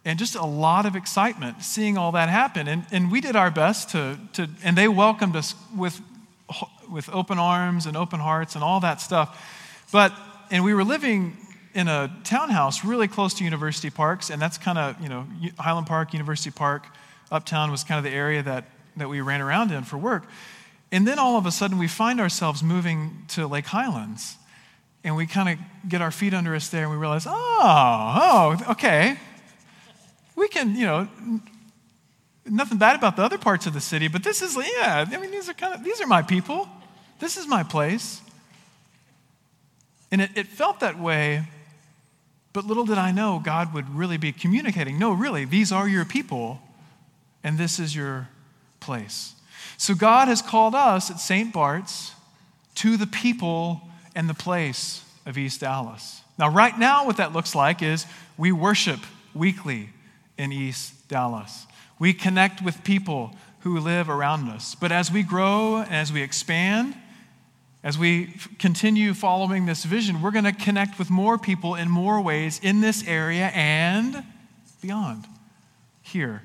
and 0.04 0.20
just 0.20 0.36
a 0.36 0.46
lot 0.46 0.86
of 0.86 0.96
excitement 0.96 1.64
seeing 1.64 1.98
all 1.98 2.12
that 2.12 2.28
happen. 2.28 2.68
And, 2.68 2.86
and 2.92 3.12
we 3.12 3.22
did 3.22 3.36
our 3.36 3.52
best 3.52 3.90
to, 3.92 4.18
to, 4.34 4.50
and 4.64 4.76
they 4.76 4.88
welcomed 4.88 5.36
us 5.36 5.56
with, 5.76 6.02
with 6.92 7.08
open 7.10 7.38
arms 7.38 7.86
and 7.86 7.96
open 7.96 8.20
hearts 8.20 8.56
and 8.56 8.64
all 8.64 8.80
that 8.82 9.00
stuff. 9.00 9.40
But, 9.92 10.12
and 10.50 10.64
we 10.64 10.74
were 10.74 10.84
living 10.84 11.38
in 11.74 11.88
a 11.88 12.12
townhouse 12.24 12.84
really 12.84 13.08
close 13.08 13.34
to 13.36 13.44
university 13.44 13.90
parks, 13.90 14.30
and 14.30 14.42
that's 14.42 14.58
kind 14.58 14.78
of, 14.78 15.00
you 15.02 15.10
know, 15.10 15.26
Highland 15.58 15.88
Park, 15.88 16.14
University 16.14 16.52
Park, 16.52 16.86
uptown 17.32 17.72
was 17.72 17.84
kind 17.84 17.98
of 17.98 18.04
the 18.04 18.16
area 18.16 18.44
that, 18.44 18.66
that 18.98 19.10
we 19.10 19.22
ran 19.22 19.42
around 19.42 19.72
in 19.72 19.84
for 19.84 19.98
work. 19.98 20.26
And 20.92 21.08
then 21.08 21.18
all 21.18 21.38
of 21.38 21.46
a 21.46 21.52
sudden, 21.52 21.78
we 21.78 21.88
find 21.88 22.20
ourselves 22.20 22.62
moving 22.62 23.24
to 23.30 23.48
Lake 23.48 23.68
Highlands. 23.68 24.36
And 25.04 25.16
we 25.16 25.26
kind 25.26 25.50
of 25.50 25.90
get 25.90 26.02
our 26.02 26.12
feet 26.12 26.34
under 26.34 26.54
us 26.54 26.70
there 26.70 26.84
and 26.84 26.92
we 26.92 26.98
realize, 26.98 27.26
oh, 27.26 27.32
oh, 27.32 28.72
okay. 28.72 29.18
We 30.36 30.48
can, 30.48 30.76
you 30.76 30.86
know, 30.86 31.08
nothing 32.46 32.78
bad 32.78 32.96
about 32.96 33.16
the 33.16 33.24
other 33.24 33.38
parts 33.38 33.66
of 33.66 33.74
the 33.74 33.82
city, 33.82 34.08
but 34.08 34.24
this 34.24 34.42
is, 34.42 34.56
yeah, 34.56 35.06
I 35.08 35.18
mean, 35.18 35.32
these 35.32 35.50
are 35.50 35.54
kind 35.54 35.74
of, 35.74 35.84
these 35.84 36.02
are 36.02 36.08
my 36.08 36.22
people. 36.22 36.68
This 37.20 37.38
is 37.38 37.48
my 37.48 37.64
place. 37.64 38.22
And 40.12 40.22
it, 40.22 40.32
it 40.36 40.48
felt 40.48 40.82
that 40.82 41.00
way, 41.00 41.48
but 42.54 42.66
little 42.66 42.86
did 42.86 42.98
I 42.98 43.12
know 43.12 43.42
God 43.44 43.74
would 43.74 43.90
really 43.96 44.18
be 44.18 44.32
communicating. 44.32 45.00
No, 45.00 45.12
really, 45.14 45.46
these 45.46 45.72
are 45.72 45.88
your 45.88 46.06
people, 46.06 46.62
and 47.44 47.58
this 47.58 47.80
is 47.80 47.96
your 47.96 48.30
place. 48.80 49.34
So 49.78 49.96
God 49.96 50.28
has 50.28 50.42
called 50.42 50.76
us 50.76 51.10
at 51.10 51.20
St. 51.20 51.54
Bart's 51.54 52.14
to 52.76 52.98
the 52.98 53.08
people 53.08 53.82
and 54.16 54.30
the 54.30 54.34
place 54.34 55.04
of 55.26 55.38
East 55.38 55.62
Dallas. 55.62 56.22
Now, 56.38 56.50
right 56.50 56.78
now, 56.78 57.06
what 57.06 57.18
that 57.18 57.34
looks 57.34 57.56
like 57.56 57.82
is 57.82 58.06
we 58.38 58.52
worship 58.52 59.00
weekly 59.34 59.90
in 60.38 60.52
East 60.52 61.08
Dallas. 61.08 61.66
We 62.00 62.14
connect 62.14 62.62
with 62.62 62.84
people 62.84 63.36
who 63.60 63.80
live 63.80 64.10
around 64.10 64.50
us. 64.50 64.76
But 64.76 64.92
as 64.92 65.12
we 65.12 65.24
grow 65.24 65.78
and 65.78 65.94
as 65.94 66.12
we 66.12 66.22
expand, 66.22 66.96
as 67.84 67.98
we 67.98 68.36
continue 68.60 69.14
following 69.14 69.66
this 69.66 69.86
vision, 69.86 70.22
we're 70.22 70.32
going 70.32 70.46
to 70.46 70.52
connect 70.52 71.00
with 71.00 71.10
more 71.10 71.38
people 71.40 71.74
in 71.74 71.90
more 71.90 72.22
ways 72.22 72.60
in 72.62 72.82
this 72.82 73.06
area 73.08 73.48
and 73.48 74.24
beyond 74.82 75.26
here 76.04 76.44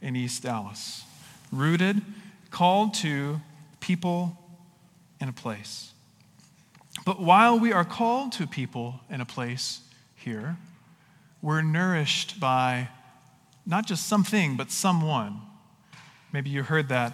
in 0.00 0.16
East 0.16 0.42
Dallas. 0.42 1.04
Rooted 1.52 2.00
called 2.50 2.94
to 2.94 3.40
people 3.80 4.38
in 5.20 5.28
a 5.28 5.32
place. 5.32 5.92
But 7.04 7.20
while 7.20 7.58
we 7.58 7.72
are 7.72 7.84
called 7.84 8.32
to 8.32 8.46
people 8.46 9.00
in 9.10 9.20
a 9.20 9.26
place 9.26 9.80
here, 10.14 10.56
we're 11.42 11.62
nourished 11.62 12.40
by 12.40 12.88
not 13.66 13.86
just 13.86 14.06
something, 14.06 14.56
but 14.56 14.70
someone. 14.70 15.40
Maybe 16.32 16.48
you 16.48 16.62
heard 16.62 16.88
that. 16.88 17.12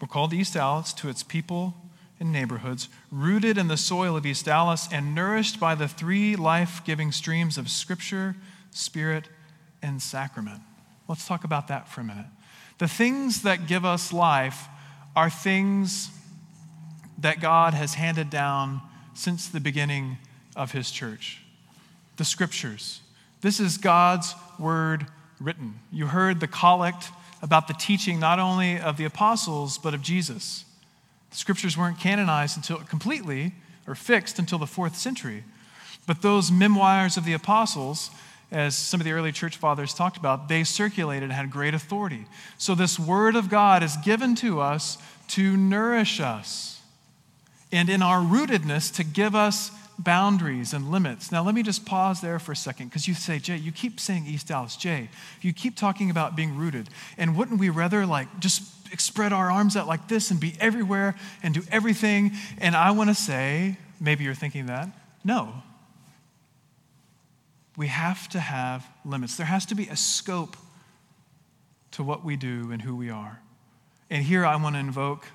We're 0.00 0.08
called 0.08 0.34
East 0.34 0.54
Dallas 0.54 0.92
to 0.94 1.08
its 1.08 1.22
people 1.22 1.74
and 2.18 2.32
neighborhoods, 2.32 2.88
rooted 3.10 3.58
in 3.58 3.68
the 3.68 3.76
soil 3.76 4.16
of 4.16 4.24
East 4.24 4.46
Dallas 4.46 4.88
and 4.90 5.14
nourished 5.14 5.60
by 5.60 5.74
the 5.74 5.88
three 5.88 6.36
life 6.36 6.82
giving 6.84 7.12
streams 7.12 7.58
of 7.58 7.68
Scripture, 7.68 8.36
Spirit, 8.70 9.28
and 9.82 10.00
Sacrament. 10.00 10.60
Let's 11.08 11.26
talk 11.26 11.44
about 11.44 11.68
that 11.68 11.88
for 11.88 12.00
a 12.00 12.04
minute. 12.04 12.26
The 12.78 12.88
things 12.88 13.42
that 13.42 13.66
give 13.66 13.84
us 13.84 14.12
life 14.12 14.68
are 15.14 15.30
things 15.30 16.10
that 17.18 17.40
God 17.40 17.72
has 17.74 17.94
handed 17.94 18.28
down 18.28 18.82
since 19.14 19.48
the 19.48 19.60
beginning 19.60 20.18
of 20.54 20.72
His 20.72 20.90
church. 20.90 21.40
The 22.16 22.24
scriptures. 22.24 23.00
This 23.40 23.60
is 23.60 23.78
God's 23.78 24.34
word 24.58 25.06
written. 25.40 25.80
You 25.90 26.06
heard 26.06 26.40
the 26.40 26.46
collect 26.46 27.10
about 27.42 27.68
the 27.68 27.74
teaching 27.74 28.18
not 28.20 28.38
only 28.38 28.78
of 28.78 28.96
the 28.96 29.04
apostles, 29.04 29.78
but 29.78 29.94
of 29.94 30.02
Jesus. 30.02 30.65
The 31.36 31.40
scriptures 31.40 31.76
weren't 31.76 32.00
canonized 32.00 32.56
until 32.56 32.78
completely 32.78 33.52
or 33.86 33.94
fixed 33.94 34.38
until 34.38 34.58
the 34.58 34.66
fourth 34.66 34.96
century. 34.96 35.44
But 36.06 36.22
those 36.22 36.50
memoirs 36.50 37.18
of 37.18 37.26
the 37.26 37.34
apostles 37.34 38.10
as 38.50 38.74
some 38.74 39.02
of 39.02 39.04
the 39.04 39.12
early 39.12 39.32
church 39.32 39.58
fathers 39.58 39.92
talked 39.92 40.16
about, 40.16 40.48
they 40.48 40.64
circulated 40.64 41.24
and 41.24 41.32
had 41.32 41.50
great 41.50 41.74
authority. 41.74 42.24
So, 42.56 42.74
this 42.74 42.98
word 42.98 43.36
of 43.36 43.50
God 43.50 43.82
is 43.82 43.98
given 43.98 44.34
to 44.36 44.60
us 44.60 44.96
to 45.28 45.58
nourish 45.58 46.20
us 46.20 46.80
and 47.70 47.90
in 47.90 48.00
our 48.00 48.20
rootedness 48.20 48.94
to 48.94 49.04
give 49.04 49.34
us 49.34 49.70
boundaries 49.98 50.72
and 50.72 50.90
limits. 50.90 51.30
Now, 51.30 51.42
let 51.44 51.54
me 51.54 51.62
just 51.62 51.84
pause 51.84 52.22
there 52.22 52.38
for 52.38 52.52
a 52.52 52.56
second 52.56 52.88
because 52.88 53.06
you 53.06 53.12
say, 53.12 53.38
Jay, 53.40 53.56
you 53.56 53.72
keep 53.72 54.00
saying 54.00 54.26
East 54.26 54.48
Dallas. 54.48 54.74
Jay, 54.74 55.10
you 55.42 55.52
keep 55.52 55.76
talking 55.76 56.08
about 56.08 56.34
being 56.34 56.56
rooted. 56.56 56.88
And 57.18 57.36
wouldn't 57.36 57.60
we 57.60 57.68
rather 57.68 58.06
like 58.06 58.40
just 58.40 58.62
spread 58.98 59.32
our 59.32 59.50
arms 59.50 59.76
out 59.76 59.86
like 59.86 60.08
this 60.08 60.30
and 60.30 60.40
be 60.40 60.54
everywhere 60.60 61.14
and 61.42 61.54
do 61.54 61.62
everything? 61.70 62.32
And 62.58 62.74
I 62.74 62.90
want 62.92 63.10
to 63.10 63.14
say, 63.14 63.78
maybe 64.00 64.24
you're 64.24 64.34
thinking 64.34 64.66
that. 64.66 64.88
No, 65.24 65.62
we 67.76 67.88
have 67.88 68.28
to 68.30 68.40
have 68.40 68.86
limits. 69.04 69.36
There 69.36 69.46
has 69.46 69.66
to 69.66 69.74
be 69.74 69.88
a 69.88 69.96
scope 69.96 70.56
to 71.92 72.02
what 72.02 72.24
we 72.24 72.36
do 72.36 72.70
and 72.72 72.80
who 72.80 72.96
we 72.96 73.10
are. 73.10 73.40
And 74.08 74.22
here 74.22 74.46
I 74.46 74.56
want 74.56 74.76
to 74.76 74.80
invoke 74.80 75.26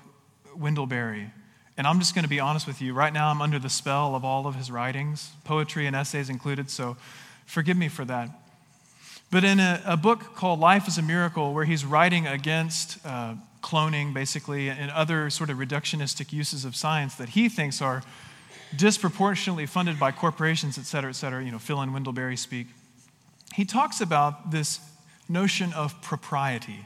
Wendell 0.56 0.86
Berry. 0.86 1.30
And 1.76 1.86
I'm 1.86 1.98
just 1.98 2.14
going 2.14 2.24
to 2.24 2.28
be 2.28 2.40
honest 2.40 2.66
with 2.66 2.82
you. 2.82 2.94
Right 2.94 3.12
now, 3.12 3.28
I'm 3.28 3.40
under 3.40 3.58
the 3.58 3.70
spell 3.70 4.14
of 4.14 4.24
all 4.24 4.46
of 4.46 4.54
his 4.54 4.70
writings, 4.70 5.30
poetry 5.44 5.86
and 5.86 5.96
essays 5.96 6.28
included, 6.28 6.70
so 6.70 6.96
forgive 7.46 7.76
me 7.76 7.88
for 7.88 8.04
that. 8.04 8.28
But 9.32 9.44
in 9.44 9.60
a, 9.60 9.82
a 9.86 9.96
book 9.96 10.36
called 10.36 10.60
Life 10.60 10.86
is 10.86 10.98
a 10.98 11.02
Miracle, 11.02 11.54
where 11.54 11.64
he's 11.64 11.86
writing 11.86 12.26
against 12.26 12.98
uh, 13.04 13.34
cloning, 13.62 14.12
basically, 14.12 14.68
and 14.68 14.90
other 14.90 15.30
sort 15.30 15.48
of 15.48 15.56
reductionistic 15.56 16.34
uses 16.34 16.66
of 16.66 16.76
science 16.76 17.14
that 17.14 17.30
he 17.30 17.48
thinks 17.48 17.80
are 17.80 18.02
disproportionately 18.76 19.64
funded 19.64 19.98
by 19.98 20.12
corporations, 20.12 20.76
et 20.76 20.84
cetera, 20.84 21.08
et 21.08 21.14
cetera, 21.14 21.42
you 21.42 21.50
know, 21.50 21.58
Phil 21.58 21.80
and 21.80 21.94
Wendell 21.94 22.36
speak. 22.36 22.66
He 23.54 23.64
talks 23.64 24.02
about 24.02 24.50
this 24.50 24.80
notion 25.30 25.72
of 25.72 26.02
propriety. 26.02 26.84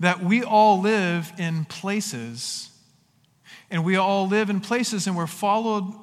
That 0.00 0.22
we 0.22 0.44
all 0.44 0.82
live 0.82 1.32
in 1.38 1.64
places, 1.64 2.70
and 3.70 3.86
we 3.86 3.96
all 3.96 4.28
live 4.28 4.50
in 4.50 4.60
places, 4.60 5.06
and 5.06 5.16
we're 5.16 5.26
followed, 5.26 5.94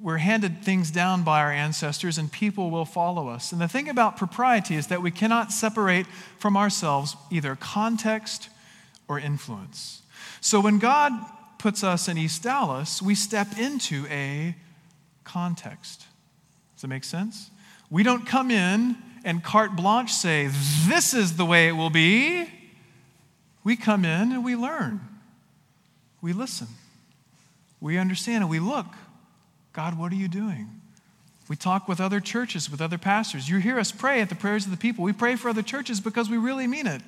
we're 0.00 0.18
handed 0.18 0.64
things 0.64 0.90
down 0.90 1.22
by 1.22 1.40
our 1.40 1.52
ancestors, 1.52 2.16
and 2.16 2.32
people 2.32 2.70
will 2.70 2.86
follow 2.86 3.28
us. 3.28 3.52
And 3.52 3.60
the 3.60 3.68
thing 3.68 3.88
about 3.88 4.16
propriety 4.16 4.76
is 4.76 4.86
that 4.86 5.02
we 5.02 5.10
cannot 5.10 5.52
separate 5.52 6.06
from 6.38 6.56
ourselves 6.56 7.16
either 7.30 7.54
context 7.56 8.48
or 9.08 9.18
influence. 9.18 10.02
So 10.40 10.60
when 10.60 10.78
God 10.78 11.12
puts 11.58 11.84
us 11.84 12.08
in 12.08 12.16
East 12.16 12.42
Dallas, 12.42 13.02
we 13.02 13.14
step 13.14 13.58
into 13.58 14.06
a 14.08 14.56
context. 15.24 16.06
Does 16.74 16.82
that 16.82 16.88
make 16.88 17.04
sense? 17.04 17.50
We 17.90 18.02
don't 18.02 18.26
come 18.26 18.50
in 18.50 18.96
and 19.24 19.44
carte 19.44 19.76
blanche 19.76 20.12
say, 20.12 20.48
This 20.88 21.12
is 21.12 21.36
the 21.36 21.44
way 21.44 21.68
it 21.68 21.72
will 21.72 21.90
be. 21.90 22.48
We 23.64 23.76
come 23.76 24.06
in 24.06 24.32
and 24.32 24.42
we 24.42 24.56
learn. 24.56 25.00
We 26.22 26.32
listen. 26.32 26.68
We 27.80 27.98
understand 27.98 28.44
and 28.44 28.50
we 28.50 28.60
look. 28.60 28.86
God, 29.72 29.98
what 29.98 30.12
are 30.12 30.16
you 30.16 30.28
doing? 30.28 30.80
We 31.48 31.56
talk 31.56 31.88
with 31.88 32.00
other 32.00 32.20
churches, 32.20 32.70
with 32.70 32.80
other 32.80 32.98
pastors. 32.98 33.48
You 33.48 33.58
hear 33.58 33.78
us 33.78 33.90
pray 33.90 34.20
at 34.20 34.28
the 34.28 34.34
prayers 34.34 34.64
of 34.64 34.70
the 34.70 34.76
people. 34.76 35.04
We 35.04 35.12
pray 35.12 35.36
for 35.36 35.48
other 35.48 35.62
churches 35.62 36.00
because 36.00 36.30
we 36.30 36.36
really 36.36 36.66
mean 36.66 36.86
it. 36.86 37.02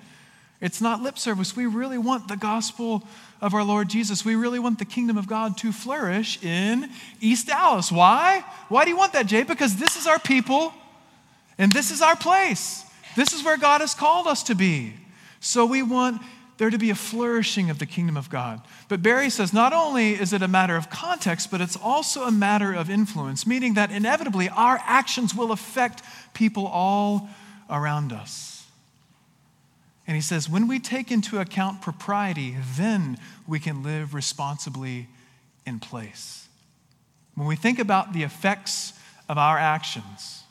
It's 0.61 0.81
not 0.81 1.03
lip 1.03 1.19
service. 1.19 1.57
We 1.57 1.67
really 1.67 1.99
want 1.99 2.29
the 2.29 2.37
gospel 2.37 3.03
of 3.41 3.53
our 3.53 3.65
Lord 3.65 3.89
Jesus. 3.89 4.25
We 4.25 4.37
really 4.37 4.61
want 4.61 4.79
the 4.79 4.85
kingdom 4.85 5.17
of 5.17 5.27
God 5.27 5.57
to 5.59 5.73
flourish 5.73 6.43
in 6.43 6.89
East 7.21 7.49
Dallas. 7.49 7.91
Why? 7.91 8.45
Why 8.69 8.85
do 8.85 8.91
you 8.91 8.97
want 8.97 9.13
that, 9.15 9.27
Jay? 9.27 9.43
Because 9.43 9.77
this 9.77 9.97
is 9.97 10.07
our 10.07 10.21
people 10.21 10.73
and 11.59 11.73
this 11.73 11.91
is 11.91 12.01
our 12.01 12.17
place. 12.17 12.85
This 13.17 13.33
is 13.33 13.45
where 13.45 13.57
God 13.57 13.81
has 13.81 13.95
called 13.95 14.27
us 14.27 14.45
to 14.45 14.55
be. 14.55 14.95
So 15.41 15.67
we 15.67 15.83
want 15.83 16.23
there 16.59 16.71
to 16.71 16.79
be 16.79 16.91
a 16.91 16.95
flourishing 16.95 17.71
of 17.71 17.79
the 17.79 17.87
kingdom 17.87 18.17
of 18.17 18.31
God. 18.31 18.61
But 18.89 19.03
Berry 19.03 19.31
says 19.31 19.53
not 19.53 19.73
only 19.73 20.13
is 20.13 20.33
it 20.33 20.43
a 20.43 20.49
matter 20.49 20.77
of 20.77 20.91
context, 20.91 21.51
but 21.51 21.61
it's 21.61 21.77
also 21.77 22.25
a 22.25 22.31
matter 22.31 22.73
of 22.73 22.91
influence, 22.91 23.47
meaning 23.47 23.75
that 23.75 23.91
inevitably 23.91 24.49
our 24.49 24.79
actions 24.85 25.35
will 25.35 25.51
affect 25.51 26.03
people 26.35 26.67
all 26.67 27.29
around 27.69 28.13
us. 28.13 28.67
And 30.07 30.17
he 30.17 30.21
says, 30.21 30.49
when 30.49 30.69
we 30.69 30.79
take 30.79 31.11
into 31.11 31.39
account 31.41 31.81
propriety, 31.81 32.57
then 32.77 33.19
we 33.47 33.59
can 33.59 33.83
live 33.83 34.15
responsibly 34.15 35.09
in 35.65 35.79
place. 35.79 36.49
When 37.35 37.47
we 37.47 37.57
think 37.57 37.79
about 37.79 38.13
the 38.13 38.25
effects 38.25 38.93
of 39.29 39.39
our 39.39 39.57
actions, 39.57 40.43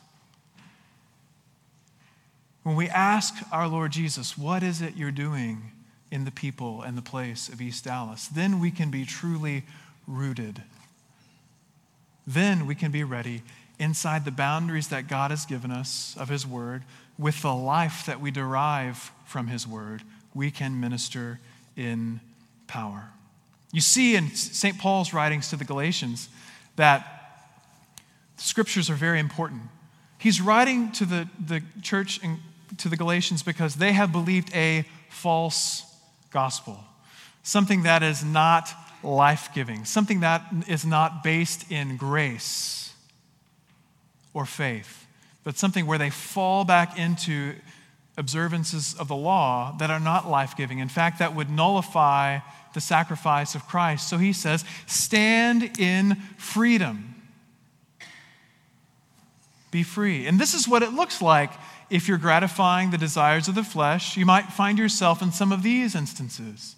when 2.62 2.76
we 2.76 2.88
ask 2.88 3.34
our 3.52 3.68
Lord 3.68 3.92
Jesus, 3.92 4.36
what 4.38 4.62
is 4.62 4.80
it 4.80 4.96
you're 4.96 5.10
doing 5.10 5.70
in 6.12 6.24
the 6.24 6.30
people 6.30 6.82
and 6.82 6.96
the 6.96 7.02
place 7.02 7.48
of 7.48 7.60
East 7.60 7.84
Dallas, 7.84 8.28
then 8.28 8.60
we 8.60 8.70
can 8.70 8.90
be 8.90 9.04
truly 9.04 9.64
rooted. 10.06 10.62
then 12.24 12.66
we 12.66 12.74
can 12.76 12.92
be 12.92 13.02
ready 13.02 13.42
inside 13.78 14.24
the 14.24 14.30
boundaries 14.30 14.88
that 14.88 15.08
God 15.08 15.32
has 15.32 15.44
given 15.44 15.72
us 15.72 16.16
of 16.16 16.28
His 16.28 16.46
Word, 16.46 16.84
with 17.18 17.42
the 17.42 17.54
life 17.54 18.06
that 18.06 18.20
we 18.20 18.30
derive 18.30 19.10
from 19.26 19.48
His 19.48 19.66
Word, 19.66 20.02
we 20.34 20.50
can 20.50 20.78
minister 20.78 21.40
in 21.76 22.20
power. 22.68 23.08
You 23.72 23.80
see 23.80 24.14
in 24.14 24.28
St. 24.28 24.78
Paul's 24.78 25.12
writings 25.12 25.50
to 25.50 25.56
the 25.56 25.64
Galatians 25.64 26.28
that 26.76 27.40
the 28.36 28.42
scriptures 28.42 28.88
are 28.88 28.94
very 28.94 29.18
important. 29.18 29.62
He's 30.18 30.40
writing 30.40 30.92
to 30.92 31.04
the, 31.04 31.28
the 31.44 31.62
church 31.80 32.20
and 32.22 32.38
to 32.78 32.88
the 32.88 32.96
Galatians 32.96 33.42
because 33.42 33.74
they 33.74 33.92
have 33.92 34.12
believed 34.12 34.54
a 34.54 34.84
false 35.08 35.91
gospel, 36.32 36.78
something 37.42 37.82
that 37.82 38.02
is 38.02 38.24
not 38.24 38.70
life 39.02 39.50
giving, 39.54 39.84
something 39.84 40.20
that 40.20 40.44
is 40.68 40.84
not 40.84 41.22
based 41.22 41.70
in 41.70 41.96
grace 41.96 42.94
or 44.34 44.46
faith, 44.46 45.06
but 45.44 45.56
something 45.56 45.86
where 45.86 45.98
they 45.98 46.10
fall 46.10 46.64
back 46.64 46.98
into 46.98 47.54
observances 48.16 48.94
of 48.94 49.08
the 49.08 49.16
law 49.16 49.74
that 49.78 49.90
are 49.90 50.00
not 50.00 50.28
life 50.28 50.56
giving. 50.56 50.78
In 50.78 50.88
fact, 50.88 51.18
that 51.18 51.34
would 51.34 51.50
nullify 51.50 52.38
the 52.74 52.80
sacrifice 52.80 53.54
of 53.54 53.66
Christ. 53.66 54.08
So 54.08 54.18
he 54.18 54.32
says, 54.32 54.64
stand 54.86 55.78
in 55.78 56.16
freedom. 56.36 57.14
Be 59.70 59.82
free. 59.82 60.26
And 60.26 60.38
this 60.38 60.54
is 60.54 60.68
what 60.68 60.82
it 60.82 60.92
looks 60.92 61.22
like 61.22 61.50
if 61.92 62.08
you're 62.08 62.16
gratifying 62.16 62.90
the 62.90 62.96
desires 62.96 63.48
of 63.48 63.54
the 63.54 63.62
flesh. 63.62 64.16
You 64.16 64.24
might 64.24 64.46
find 64.46 64.78
yourself 64.78 65.20
in 65.20 65.30
some 65.30 65.52
of 65.52 65.62
these 65.62 65.94
instances. 65.94 66.74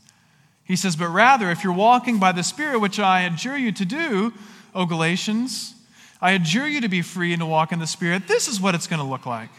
He 0.64 0.74
says, 0.74 0.96
But 0.96 1.08
rather, 1.08 1.52
if 1.52 1.62
you're 1.62 1.72
walking 1.72 2.18
by 2.18 2.32
the 2.32 2.42
Spirit, 2.42 2.80
which 2.80 2.98
I 2.98 3.20
adjure 3.20 3.56
you 3.56 3.70
to 3.70 3.84
do, 3.84 4.32
O 4.74 4.86
Galatians, 4.86 5.74
I 6.20 6.32
adjure 6.32 6.66
you 6.66 6.80
to 6.80 6.88
be 6.88 7.00
free 7.00 7.32
and 7.32 7.38
to 7.40 7.46
walk 7.46 7.70
in 7.70 7.78
the 7.78 7.86
Spirit. 7.86 8.26
This 8.26 8.48
is 8.48 8.60
what 8.60 8.74
it's 8.74 8.88
going 8.88 8.98
to 8.98 9.06
look 9.06 9.24
like. 9.24 9.50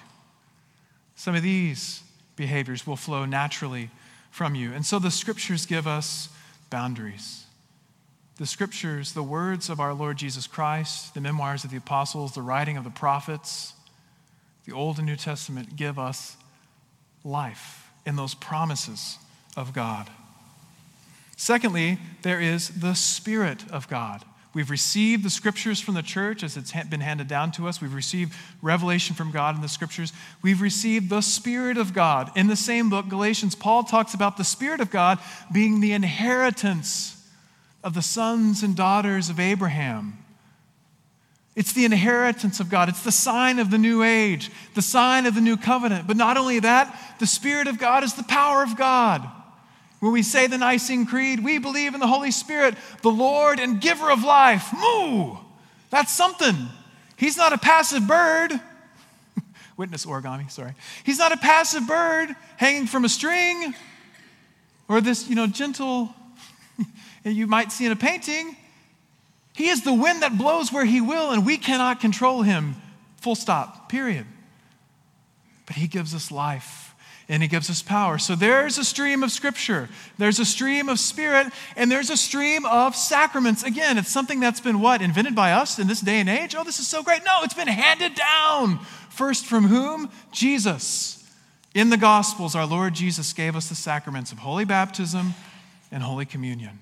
Some 1.16 1.36
of 1.36 1.42
these 1.42 2.04
behaviors 2.36 2.86
will 2.86 2.98
flow 2.98 3.24
naturally 3.24 3.92
from 4.32 4.56
you. 4.56 4.74
And 4.74 4.86
so 4.86 5.00
the 5.00 5.10
scriptures 5.10 5.66
give 5.66 5.88
us 5.88 6.28
boundaries. 6.70 7.46
The 8.36 8.46
scriptures, 8.46 9.14
the 9.14 9.24
words 9.24 9.70
of 9.70 9.80
our 9.80 9.94
Lord 9.94 10.18
Jesus 10.18 10.48
Christ, 10.48 11.14
the 11.14 11.22
memoirs 11.22 11.64
of 11.64 11.72
the 11.72 11.78
apostles, 11.78 12.34
the 12.34 12.42
writing 12.42 12.76
of 12.76 12.84
the 12.84 12.90
prophets, 12.90 13.72
the 14.66 14.74
Old 14.74 14.98
and 14.98 15.06
New 15.06 15.16
Testament 15.16 15.76
give 15.76 16.00
us 16.00 16.38
life 17.24 17.90
in 18.06 18.16
those 18.16 18.34
promises 18.34 19.18
of 19.56 19.74
God. 19.74 20.10
Secondly, 21.38 22.00
there 22.22 22.40
is 22.40 22.70
the 22.70 22.94
Spirit 22.94 23.70
of 23.72 23.88
God. 23.88 24.24
We've 24.54 24.70
received 24.70 25.24
the 25.24 25.30
scriptures 25.30 25.82
from 25.82 25.96
the 25.96 26.02
church 26.02 26.42
as 26.42 26.56
it's 26.56 26.72
been 26.72 27.02
handed 27.02 27.28
down 27.28 27.52
to 27.54 27.68
us. 27.68 27.82
We've 27.82 27.94
received 27.94 28.34
revelation 28.62 29.14
from 29.14 29.32
God 29.32 29.56
in 29.56 29.62
the 29.62 29.68
scriptures. 29.68 30.14
We've 30.42 30.62
received 30.62 31.10
the 31.10 31.20
Spirit 31.20 31.78
of 31.78 31.94
God. 31.94 32.32
In 32.38 32.48
the 32.48 32.56
same 32.56 32.90
book, 32.90 33.10
Galatians, 33.10 33.54
Paul 33.54 33.84
talks 33.84 34.14
about 34.14 34.38
the 34.38 34.46
Spirit 34.46 34.80
of 34.80 34.90
God 34.90 35.20
being 35.52 35.82
the 35.82 35.92
inheritance 35.92 37.22
of 37.84 37.94
the 37.94 38.02
sons 38.02 38.64
and 38.64 38.78
daughters 38.78 39.30
of 39.30 39.42
Abraham. 39.42 40.25
It's 41.56 41.72
the 41.72 41.86
inheritance 41.86 42.60
of 42.60 42.70
God. 42.70 42.90
It's 42.90 43.04
the 43.04 43.12
sign 43.12 43.60
of 43.60 43.72
the 43.72 43.78
new 43.78 44.04
age, 44.04 44.52
the 44.74 44.82
sign 44.82 45.26
of 45.26 45.36
the 45.36 45.42
new 45.42 45.56
covenant. 45.56 46.06
But 46.06 46.18
not 46.18 46.36
only 46.36 46.60
that, 46.60 47.16
the 47.20 47.28
Spirit 47.28 47.68
of 47.68 47.80
God 47.80 48.04
is 48.04 48.14
the 48.14 48.24
power 48.24 48.62
of 48.62 48.76
God. 48.76 49.26
When 50.00 50.12
we 50.12 50.22
say 50.22 50.48
the 50.48 50.58
Nicene 50.58 51.06
Creed, 51.06 51.44
we 51.44 51.58
believe 51.58 51.94
in 51.94 52.02
the 52.02 52.08
Holy 52.08 52.32
Spirit, 52.32 52.76
the 53.02 53.10
Lord 53.10 53.60
and 53.60 53.80
giver 53.80 54.12
of 54.12 54.24
life. 54.24 54.70
Moo! 54.78 55.38
That's 55.90 56.12
something. 56.12 56.56
He's 57.16 57.38
not 57.38 57.54
a 57.54 57.58
passive 57.58 58.06
bird. 58.06 58.52
Witness 59.78 60.06
origami, 60.06 60.52
sorry. 60.52 60.74
He's 61.06 61.20
not 61.20 61.32
a 61.32 61.38
passive 61.38 61.88
bird 61.88 62.36
hanging 62.58 62.88
from 62.88 63.06
a 63.06 63.10
string 63.10 63.74
or 64.88 65.02
this, 65.02 65.28
you 65.28 65.36
know, 65.36 65.48
gentle, 65.48 66.14
you 67.24 67.48
might 67.48 67.72
see 67.72 67.86
in 67.86 67.92
a 67.92 67.96
painting. 67.96 68.58
He 69.56 69.70
is 69.70 69.84
the 69.84 69.94
wind 69.94 70.22
that 70.22 70.38
blows 70.38 70.72
where 70.72 70.86
he 70.86 71.02
will, 71.02 71.32
and 71.32 71.46
we 71.46 71.58
cannot 71.58 72.02
control 72.02 72.42
him. 72.42 72.76
Full 73.18 73.36
stop, 73.36 73.90
period. 73.90 74.26
But 75.66 75.78
he 75.78 75.88
gives 75.88 76.14
us 76.14 76.30
life 76.30 76.86
and 77.28 77.42
he 77.42 77.48
gives 77.48 77.70
us 77.70 77.82
power. 77.82 78.18
So 78.18 78.36
there's 78.36 78.78
a 78.78 78.84
stream 78.84 79.24
of 79.24 79.32
scripture, 79.32 79.90
there's 80.18 80.40
a 80.40 80.46
stream 80.46 80.90
of 80.90 81.00
spirit, 81.00 81.48
and 81.76 81.92
there's 81.92 82.10
a 82.10 82.18
stream 82.18 82.66
of 82.66 82.96
sacraments. 82.96 83.64
Again, 83.64 83.98
it's 83.98 84.12
something 84.12 84.40
that's 84.40 84.60
been 84.60 84.80
what? 84.80 85.02
Invented 85.02 85.36
by 85.36 85.54
us 85.54 85.80
in 85.80 85.88
this 85.88 86.02
day 86.02 86.20
and 86.20 86.30
age? 86.30 86.56
Oh, 86.56 86.64
this 86.64 86.80
is 86.80 86.88
so 86.88 87.02
great. 87.02 87.22
No, 87.26 87.42
it's 87.44 87.54
been 87.54 87.68
handed 87.68 88.14
down. 88.16 88.80
First 89.10 89.46
from 89.46 89.66
whom? 89.66 90.12
Jesus. 90.32 91.24
In 91.74 91.90
the 91.90 91.98
Gospels, 91.98 92.56
our 92.56 92.66
Lord 92.66 92.94
Jesus 92.94 93.34
gave 93.34 93.56
us 93.56 93.70
the 93.70 93.76
sacraments 93.76 94.32
of 94.32 94.40
holy 94.40 94.66
baptism 94.66 95.34
and 95.92 96.04
holy 96.04 96.26
communion. 96.26 96.80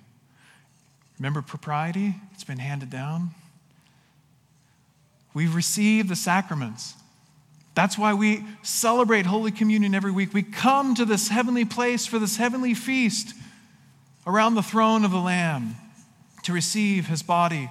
Remember 1.23 1.41
propriety? 1.41 2.15
It's 2.33 2.43
been 2.43 2.57
handed 2.57 2.89
down. 2.89 3.29
We 5.33 5.47
receive 5.47 6.09
the 6.09 6.17
sacraments. 6.17 6.95
That's 7.75 7.97
why 7.97 8.13
we 8.13 8.43
celebrate 8.61 9.25
Holy 9.25 9.49
Communion 9.49 9.95
every 9.95 10.11
week. 10.11 10.33
We 10.33 10.43
come 10.43 10.95
to 10.95 11.05
this 11.05 11.29
heavenly 11.29 11.63
place 11.63 12.05
for 12.05 12.19
this 12.19 12.35
heavenly 12.35 12.73
feast 12.73 13.33
around 14.27 14.55
the 14.55 14.61
throne 14.61 15.05
of 15.05 15.11
the 15.11 15.17
Lamb 15.17 15.77
to 16.43 16.51
receive 16.51 17.07
his 17.07 17.23
body 17.23 17.69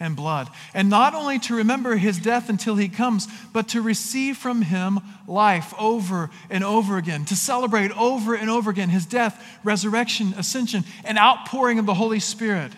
and 0.00 0.16
blood. 0.16 0.48
And 0.74 0.90
not 0.90 1.14
only 1.14 1.38
to 1.38 1.54
remember 1.54 1.98
his 1.98 2.18
death 2.18 2.48
until 2.48 2.74
he 2.74 2.88
comes, 2.88 3.28
but 3.52 3.68
to 3.68 3.80
receive 3.80 4.36
from 4.36 4.62
him 4.62 4.98
life 5.28 5.72
over 5.78 6.30
and 6.50 6.64
over 6.64 6.96
again, 6.96 7.24
to 7.26 7.36
celebrate 7.36 7.96
over 7.96 8.34
and 8.34 8.50
over 8.50 8.70
again 8.70 8.88
his 8.88 9.06
death, 9.06 9.60
resurrection, 9.62 10.34
ascension, 10.36 10.82
and 11.04 11.16
outpouring 11.16 11.78
of 11.78 11.86
the 11.86 11.94
Holy 11.94 12.18
Spirit 12.18 12.72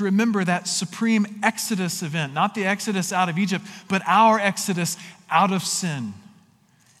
to 0.00 0.04
remember 0.04 0.42
that 0.42 0.66
supreme 0.66 1.26
Exodus 1.42 2.02
event, 2.02 2.32
not 2.32 2.54
the 2.54 2.64
Exodus 2.64 3.12
out 3.12 3.28
of 3.28 3.38
Egypt, 3.38 3.66
but 3.86 4.00
our 4.06 4.40
Exodus 4.40 4.96
out 5.30 5.52
of 5.52 5.62
sin 5.62 6.14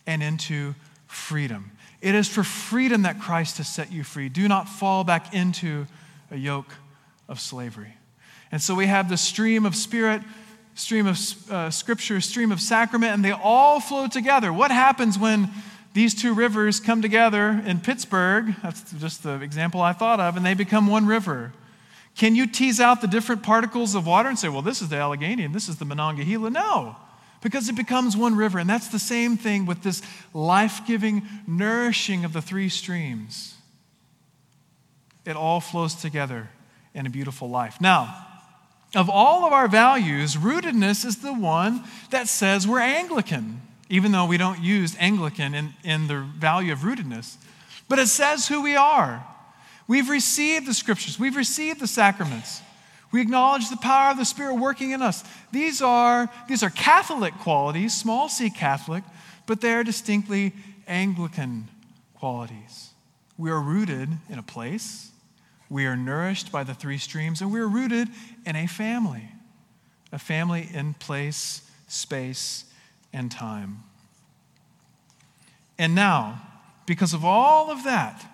and 0.06 0.22
into 0.22 0.74
freedom. 1.06 1.72
It 2.02 2.14
is 2.14 2.28
for 2.28 2.42
freedom 2.42 3.02
that 3.02 3.18
Christ 3.18 3.56
has 3.56 3.68
set 3.68 3.90
you 3.90 4.04
free. 4.04 4.28
Do 4.28 4.46
not 4.48 4.68
fall 4.68 5.02
back 5.02 5.32
into 5.34 5.86
a 6.30 6.36
yoke 6.36 6.74
of 7.26 7.40
slavery. 7.40 7.94
And 8.52 8.60
so 8.60 8.74
we 8.74 8.86
have 8.86 9.08
the 9.08 9.16
stream 9.16 9.64
of 9.64 9.74
spirit, 9.74 10.20
stream 10.74 11.06
of 11.06 11.18
uh, 11.50 11.70
scripture, 11.70 12.20
stream 12.20 12.52
of 12.52 12.60
sacrament, 12.60 13.14
and 13.14 13.24
they 13.24 13.32
all 13.32 13.80
flow 13.80 14.08
together. 14.08 14.52
What 14.52 14.70
happens 14.70 15.18
when 15.18 15.48
these 15.94 16.14
two 16.14 16.34
rivers 16.34 16.80
come 16.80 17.00
together 17.00 17.62
in 17.64 17.80
Pittsburgh? 17.80 18.54
That's 18.62 18.92
just 18.92 19.22
the 19.22 19.40
example 19.40 19.80
I 19.80 19.94
thought 19.94 20.20
of, 20.20 20.36
and 20.36 20.44
they 20.44 20.52
become 20.52 20.86
one 20.86 21.06
river. 21.06 21.52
Can 22.20 22.34
you 22.34 22.46
tease 22.46 22.80
out 22.80 23.00
the 23.00 23.06
different 23.06 23.42
particles 23.42 23.94
of 23.94 24.06
water 24.06 24.28
and 24.28 24.38
say, 24.38 24.50
well, 24.50 24.60
this 24.60 24.82
is 24.82 24.90
the 24.90 24.96
Allegheny 24.96 25.42
and 25.42 25.54
this 25.54 25.70
is 25.70 25.76
the 25.76 25.86
Monongahela? 25.86 26.50
No, 26.50 26.94
because 27.40 27.70
it 27.70 27.76
becomes 27.76 28.14
one 28.14 28.36
river. 28.36 28.58
And 28.58 28.68
that's 28.68 28.88
the 28.88 28.98
same 28.98 29.38
thing 29.38 29.64
with 29.64 29.82
this 29.82 30.02
life 30.34 30.82
giving 30.86 31.22
nourishing 31.46 32.26
of 32.26 32.34
the 32.34 32.42
three 32.42 32.68
streams. 32.68 33.54
It 35.24 35.34
all 35.34 35.62
flows 35.62 35.94
together 35.94 36.50
in 36.92 37.06
a 37.06 37.08
beautiful 37.08 37.48
life. 37.48 37.80
Now, 37.80 38.26
of 38.94 39.08
all 39.08 39.46
of 39.46 39.54
our 39.54 39.66
values, 39.66 40.36
rootedness 40.36 41.06
is 41.06 41.22
the 41.22 41.32
one 41.32 41.84
that 42.10 42.28
says 42.28 42.68
we're 42.68 42.80
Anglican, 42.80 43.62
even 43.88 44.12
though 44.12 44.26
we 44.26 44.36
don't 44.36 44.60
use 44.60 44.94
Anglican 45.00 45.54
in, 45.54 45.72
in 45.82 46.06
the 46.06 46.20
value 46.36 46.74
of 46.74 46.80
rootedness. 46.80 47.36
But 47.88 47.98
it 47.98 48.08
says 48.08 48.46
who 48.46 48.60
we 48.60 48.76
are. 48.76 49.24
We've 49.90 50.08
received 50.08 50.68
the 50.68 50.72
scriptures, 50.72 51.18
we've 51.18 51.34
received 51.34 51.80
the 51.80 51.88
sacraments. 51.88 52.62
We 53.10 53.20
acknowledge 53.20 53.70
the 53.70 53.76
power 53.76 54.12
of 54.12 54.18
the 54.18 54.24
Spirit 54.24 54.54
working 54.54 54.92
in 54.92 55.02
us. 55.02 55.24
These 55.50 55.82
are, 55.82 56.30
these 56.48 56.62
are 56.62 56.70
Catholic 56.70 57.34
qualities, 57.38 57.92
small 57.92 58.28
c 58.28 58.50
Catholic, 58.50 59.02
but 59.46 59.60
they're 59.60 59.82
distinctly 59.82 60.52
Anglican 60.86 61.66
qualities. 62.14 62.90
We 63.36 63.50
are 63.50 63.60
rooted 63.60 64.10
in 64.28 64.38
a 64.38 64.44
place, 64.44 65.10
we 65.68 65.86
are 65.86 65.96
nourished 65.96 66.52
by 66.52 66.62
the 66.62 66.72
three 66.72 66.98
streams, 66.98 67.40
and 67.40 67.52
we're 67.52 67.66
rooted 67.66 68.06
in 68.46 68.54
a 68.54 68.68
family 68.68 69.28
a 70.12 70.20
family 70.20 70.68
in 70.72 70.94
place, 70.94 71.68
space, 71.88 72.64
and 73.12 73.28
time. 73.28 73.82
And 75.80 75.96
now, 75.96 76.42
because 76.86 77.12
of 77.12 77.24
all 77.24 77.72
of 77.72 77.82
that, 77.82 78.29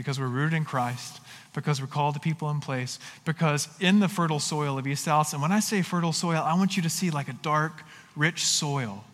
because 0.00 0.18
we're 0.18 0.28
rooted 0.28 0.54
in 0.54 0.64
Christ, 0.64 1.20
because 1.52 1.78
we're 1.78 1.86
called 1.86 2.14
to 2.14 2.20
people 2.20 2.48
in 2.48 2.60
place, 2.60 2.98
because 3.26 3.68
in 3.80 4.00
the 4.00 4.08
fertile 4.08 4.40
soil 4.40 4.78
of 4.78 4.86
East 4.86 5.04
Dallas, 5.04 5.34
and 5.34 5.42
when 5.42 5.52
I 5.52 5.60
say 5.60 5.82
fertile 5.82 6.14
soil, 6.14 6.42
I 6.42 6.54
want 6.54 6.74
you 6.74 6.82
to 6.82 6.88
see 6.88 7.10
like 7.10 7.28
a 7.28 7.34
dark, 7.34 7.82
rich 8.16 8.46
soil 8.46 9.04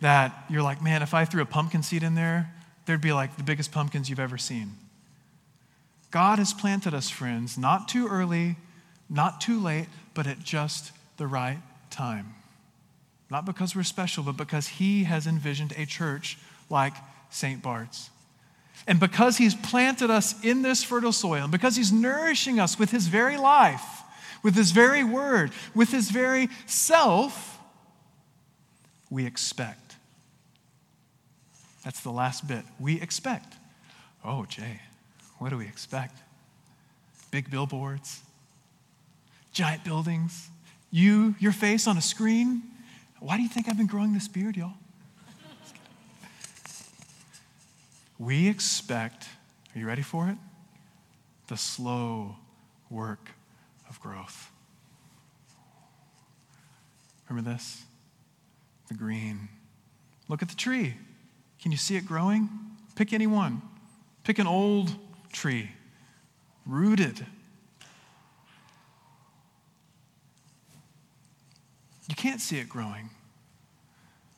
that 0.00 0.46
you're 0.48 0.62
like, 0.62 0.82
man, 0.82 1.02
if 1.02 1.12
I 1.12 1.26
threw 1.26 1.42
a 1.42 1.46
pumpkin 1.46 1.82
seed 1.82 2.02
in 2.02 2.14
there, 2.14 2.50
there'd 2.86 3.02
be 3.02 3.12
like 3.12 3.36
the 3.36 3.42
biggest 3.42 3.70
pumpkins 3.70 4.08
you've 4.08 4.18
ever 4.18 4.38
seen. 4.38 4.76
God 6.10 6.38
has 6.38 6.54
planted 6.54 6.94
us, 6.94 7.10
friends, 7.10 7.58
not 7.58 7.86
too 7.86 8.08
early, 8.08 8.56
not 9.10 9.42
too 9.42 9.60
late, 9.60 9.88
but 10.14 10.26
at 10.26 10.38
just 10.42 10.92
the 11.18 11.26
right 11.26 11.58
time. 11.90 12.34
Not 13.30 13.44
because 13.44 13.76
we're 13.76 13.82
special, 13.82 14.22
but 14.22 14.38
because 14.38 14.68
He 14.68 15.04
has 15.04 15.26
envisioned 15.26 15.74
a 15.76 15.84
church 15.84 16.38
like 16.70 16.94
St. 17.28 17.62
Bart's. 17.62 18.08
And 18.86 18.98
because 18.98 19.36
He's 19.36 19.54
planted 19.54 20.10
us 20.10 20.42
in 20.44 20.62
this 20.62 20.82
fertile 20.82 21.12
soil, 21.12 21.44
and 21.44 21.52
because 21.52 21.76
He's 21.76 21.92
nourishing 21.92 22.58
us 22.58 22.78
with 22.78 22.90
His 22.90 23.06
very 23.06 23.36
life, 23.36 24.02
with 24.42 24.54
His 24.54 24.70
very 24.70 25.04
word, 25.04 25.50
with 25.74 25.90
His 25.90 26.10
very 26.10 26.48
self, 26.66 27.58
we 29.10 29.26
expect. 29.26 29.96
That's 31.84 32.00
the 32.00 32.10
last 32.10 32.46
bit. 32.46 32.64
We 32.78 33.00
expect. 33.00 33.54
Oh, 34.24 34.44
Jay, 34.46 34.80
what 35.38 35.50
do 35.50 35.58
we 35.58 35.66
expect? 35.66 36.18
Big 37.30 37.50
billboards, 37.50 38.20
giant 39.52 39.84
buildings, 39.84 40.48
you, 40.90 41.34
your 41.38 41.52
face 41.52 41.86
on 41.86 41.96
a 41.96 42.02
screen. 42.02 42.62
Why 43.20 43.36
do 43.36 43.42
you 43.42 43.48
think 43.48 43.68
I've 43.68 43.76
been 43.76 43.86
growing 43.86 44.12
this 44.12 44.28
beard, 44.28 44.56
y'all? 44.56 44.74
We 48.18 48.48
expect, 48.48 49.28
are 49.74 49.78
you 49.78 49.86
ready 49.86 50.02
for 50.02 50.28
it? 50.28 50.36
The 51.46 51.56
slow 51.56 52.36
work 52.90 53.30
of 53.88 54.00
growth. 54.00 54.50
Remember 57.28 57.50
this? 57.50 57.82
The 58.88 58.94
green. 58.94 59.48
Look 60.28 60.42
at 60.42 60.48
the 60.48 60.56
tree. 60.56 60.94
Can 61.62 61.72
you 61.72 61.78
see 61.78 61.96
it 61.96 62.06
growing? 62.06 62.48
Pick 62.96 63.12
any 63.12 63.26
one. 63.26 63.62
Pick 64.24 64.38
an 64.38 64.46
old 64.46 64.90
tree, 65.32 65.70
rooted. 66.66 67.24
You 72.08 72.14
can't 72.14 72.40
see 72.40 72.58
it 72.58 72.68
growing 72.68 73.10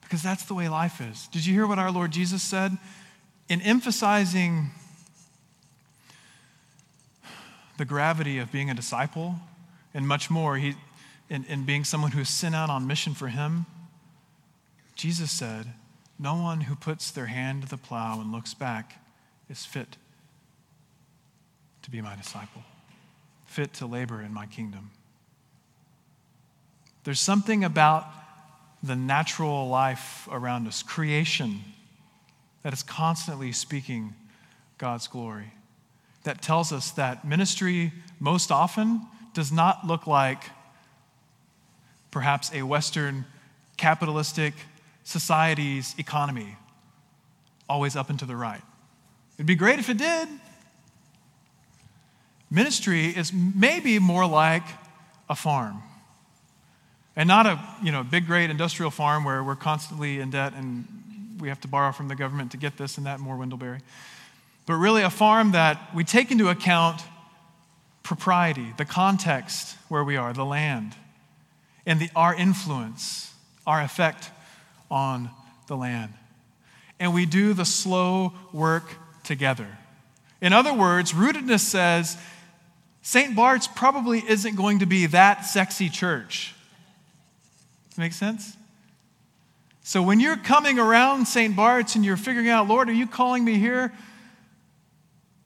because 0.02 0.22
that's 0.22 0.44
the 0.44 0.54
way 0.54 0.68
life 0.68 1.00
is. 1.00 1.28
Did 1.28 1.46
you 1.46 1.54
hear 1.54 1.66
what 1.66 1.78
our 1.78 1.90
Lord 1.90 2.10
Jesus 2.10 2.42
said? 2.42 2.76
In 3.50 3.60
emphasizing 3.62 4.70
the 7.78 7.84
gravity 7.84 8.38
of 8.38 8.52
being 8.52 8.70
a 8.70 8.74
disciple 8.74 9.34
and 9.92 10.06
much 10.06 10.30
more, 10.30 10.56
he, 10.56 10.76
in, 11.28 11.44
in 11.46 11.64
being 11.64 11.82
someone 11.82 12.12
who's 12.12 12.28
sent 12.28 12.54
out 12.54 12.70
on 12.70 12.86
mission 12.86 13.12
for 13.12 13.26
Him, 13.26 13.66
Jesus 14.94 15.32
said, 15.32 15.66
No 16.16 16.36
one 16.36 16.60
who 16.60 16.76
puts 16.76 17.10
their 17.10 17.26
hand 17.26 17.62
to 17.62 17.68
the 17.68 17.76
plow 17.76 18.20
and 18.20 18.30
looks 18.30 18.54
back 18.54 19.02
is 19.48 19.66
fit 19.66 19.96
to 21.82 21.90
be 21.90 22.00
my 22.00 22.14
disciple, 22.14 22.62
fit 23.46 23.72
to 23.74 23.86
labor 23.86 24.22
in 24.22 24.32
my 24.32 24.46
kingdom. 24.46 24.92
There's 27.02 27.18
something 27.18 27.64
about 27.64 28.06
the 28.80 28.94
natural 28.94 29.68
life 29.68 30.28
around 30.30 30.68
us, 30.68 30.84
creation, 30.84 31.64
that 32.62 32.72
is 32.72 32.82
constantly 32.82 33.52
speaking 33.52 34.14
God's 34.78 35.08
glory. 35.08 35.52
That 36.24 36.42
tells 36.42 36.72
us 36.72 36.90
that 36.92 37.24
ministry 37.24 37.92
most 38.18 38.50
often 38.50 39.06
does 39.32 39.50
not 39.50 39.86
look 39.86 40.06
like 40.06 40.44
perhaps 42.10 42.52
a 42.52 42.62
Western 42.62 43.24
capitalistic 43.76 44.54
society's 45.04 45.94
economy, 45.98 46.56
always 47.68 47.96
up 47.96 48.10
and 48.10 48.18
to 48.18 48.26
the 48.26 48.36
right. 48.36 48.62
It'd 49.36 49.46
be 49.46 49.54
great 49.54 49.78
if 49.78 49.88
it 49.88 49.96
did. 49.96 50.28
Ministry 52.50 53.06
is 53.06 53.32
maybe 53.32 53.98
more 53.98 54.26
like 54.26 54.64
a 55.28 55.36
farm. 55.36 55.82
And 57.16 57.28
not 57.28 57.46
a 57.46 57.60
you 57.82 57.92
know, 57.92 58.02
big, 58.02 58.26
great 58.26 58.50
industrial 58.50 58.90
farm 58.90 59.24
where 59.24 59.42
we're 59.42 59.56
constantly 59.56 60.20
in 60.20 60.30
debt 60.30 60.52
and 60.54 60.99
we 61.40 61.48
have 61.48 61.60
to 61.60 61.68
borrow 61.68 61.92
from 61.92 62.08
the 62.08 62.14
government 62.14 62.52
to 62.52 62.56
get 62.56 62.76
this 62.76 62.98
and 62.98 63.06
that 63.06 63.20
more 63.20 63.36
Wendell 63.36 63.58
Berry. 63.58 63.80
But 64.66 64.74
really, 64.74 65.02
a 65.02 65.10
farm 65.10 65.52
that 65.52 65.94
we 65.94 66.04
take 66.04 66.30
into 66.30 66.48
account 66.48 67.02
propriety, 68.02 68.72
the 68.76 68.84
context 68.84 69.76
where 69.88 70.04
we 70.04 70.16
are, 70.16 70.32
the 70.32 70.44
land, 70.44 70.94
and 71.86 72.00
the, 72.00 72.10
our 72.14 72.34
influence, 72.34 73.32
our 73.66 73.82
effect 73.82 74.30
on 74.90 75.30
the 75.66 75.76
land. 75.76 76.12
And 76.98 77.14
we 77.14 77.26
do 77.26 77.54
the 77.54 77.64
slow 77.64 78.32
work 78.52 78.94
together. 79.24 79.66
In 80.40 80.52
other 80.52 80.74
words, 80.74 81.12
rootedness 81.12 81.60
says 81.60 82.16
St. 83.02 83.34
Bart's 83.34 83.66
probably 83.66 84.22
isn't 84.26 84.56
going 84.56 84.80
to 84.80 84.86
be 84.86 85.06
that 85.06 85.46
sexy 85.46 85.88
church. 85.88 86.54
Does 87.88 87.96
that 87.96 88.02
make 88.02 88.12
sense? 88.12 88.56
So 89.90 90.00
when 90.02 90.20
you're 90.20 90.36
coming 90.36 90.78
around 90.78 91.26
St. 91.26 91.56
Bart's 91.56 91.96
and 91.96 92.04
you're 92.04 92.16
figuring 92.16 92.48
out, 92.48 92.68
Lord, 92.68 92.88
are 92.88 92.92
you 92.92 93.08
calling 93.08 93.44
me 93.44 93.58
here? 93.58 93.92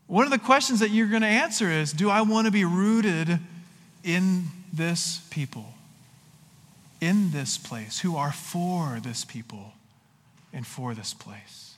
One 0.06 0.26
of 0.26 0.30
the 0.30 0.38
questions 0.38 0.80
that 0.80 0.90
you're 0.90 1.06
going 1.06 1.22
to 1.22 1.26
answer 1.26 1.70
is 1.70 1.94
Do 1.94 2.10
I 2.10 2.20
want 2.20 2.44
to 2.44 2.50
be 2.50 2.66
rooted 2.66 3.38
in 4.02 4.44
this 4.70 5.22
people, 5.30 5.72
in 7.00 7.30
this 7.30 7.56
place, 7.56 8.00
who 8.00 8.18
are 8.18 8.32
for 8.32 8.98
this 9.02 9.24
people 9.24 9.72
and 10.52 10.66
for 10.66 10.92
this 10.92 11.14
place? 11.14 11.76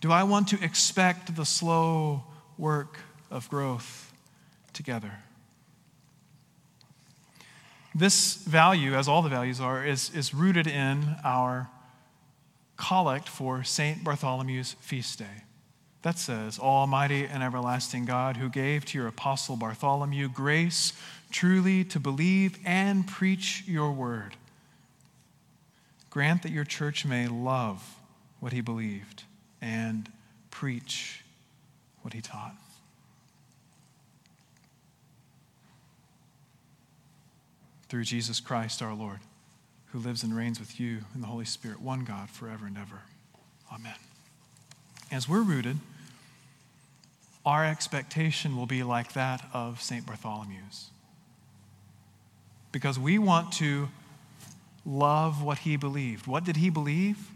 Do 0.00 0.10
I 0.10 0.22
want 0.22 0.48
to 0.48 0.64
expect 0.64 1.36
the 1.36 1.44
slow 1.44 2.24
work 2.56 3.00
of 3.30 3.50
growth 3.50 4.14
together? 4.72 5.12
This 7.94 8.34
value, 8.34 8.94
as 8.94 9.06
all 9.06 9.22
the 9.22 9.28
values 9.28 9.60
are, 9.60 9.84
is, 9.84 10.10
is 10.14 10.34
rooted 10.34 10.66
in 10.66 11.16
our 11.22 11.68
collect 12.76 13.28
for 13.28 13.62
St. 13.62 14.02
Bartholomew's 14.02 14.74
feast 14.80 15.20
day. 15.20 15.44
That 16.02 16.18
says, 16.18 16.58
Almighty 16.58 17.24
and 17.24 17.42
everlasting 17.42 18.04
God, 18.04 18.36
who 18.36 18.50
gave 18.50 18.84
to 18.86 18.98
your 18.98 19.06
apostle 19.06 19.56
Bartholomew 19.56 20.28
grace 20.28 20.92
truly 21.30 21.84
to 21.84 22.00
believe 22.00 22.58
and 22.64 23.06
preach 23.06 23.64
your 23.66 23.90
word, 23.92 24.36
grant 26.10 26.42
that 26.42 26.52
your 26.52 26.64
church 26.64 27.06
may 27.06 27.26
love 27.26 27.96
what 28.40 28.52
he 28.52 28.60
believed 28.60 29.22
and 29.62 30.10
preach 30.50 31.22
what 32.02 32.12
he 32.12 32.20
taught. 32.20 32.54
Through 37.88 38.04
Jesus 38.04 38.40
Christ 38.40 38.82
our 38.82 38.94
Lord, 38.94 39.20
who 39.86 39.98
lives 39.98 40.22
and 40.22 40.36
reigns 40.36 40.58
with 40.58 40.80
you 40.80 40.98
in 41.14 41.20
the 41.20 41.26
Holy 41.26 41.44
Spirit, 41.44 41.80
one 41.80 42.04
God, 42.04 42.30
forever 42.30 42.66
and 42.66 42.76
ever. 42.76 43.02
Amen. 43.72 43.94
As 45.10 45.28
we're 45.28 45.42
rooted, 45.42 45.78
our 47.44 47.64
expectation 47.64 48.56
will 48.56 48.66
be 48.66 48.82
like 48.82 49.12
that 49.12 49.46
of 49.52 49.82
St. 49.82 50.06
Bartholomew's. 50.06 50.90
Because 52.72 52.98
we 52.98 53.18
want 53.18 53.52
to 53.54 53.88
love 54.84 55.42
what 55.42 55.58
he 55.58 55.76
believed. 55.76 56.26
What 56.26 56.44
did 56.44 56.56
he 56.56 56.70
believe? 56.70 57.30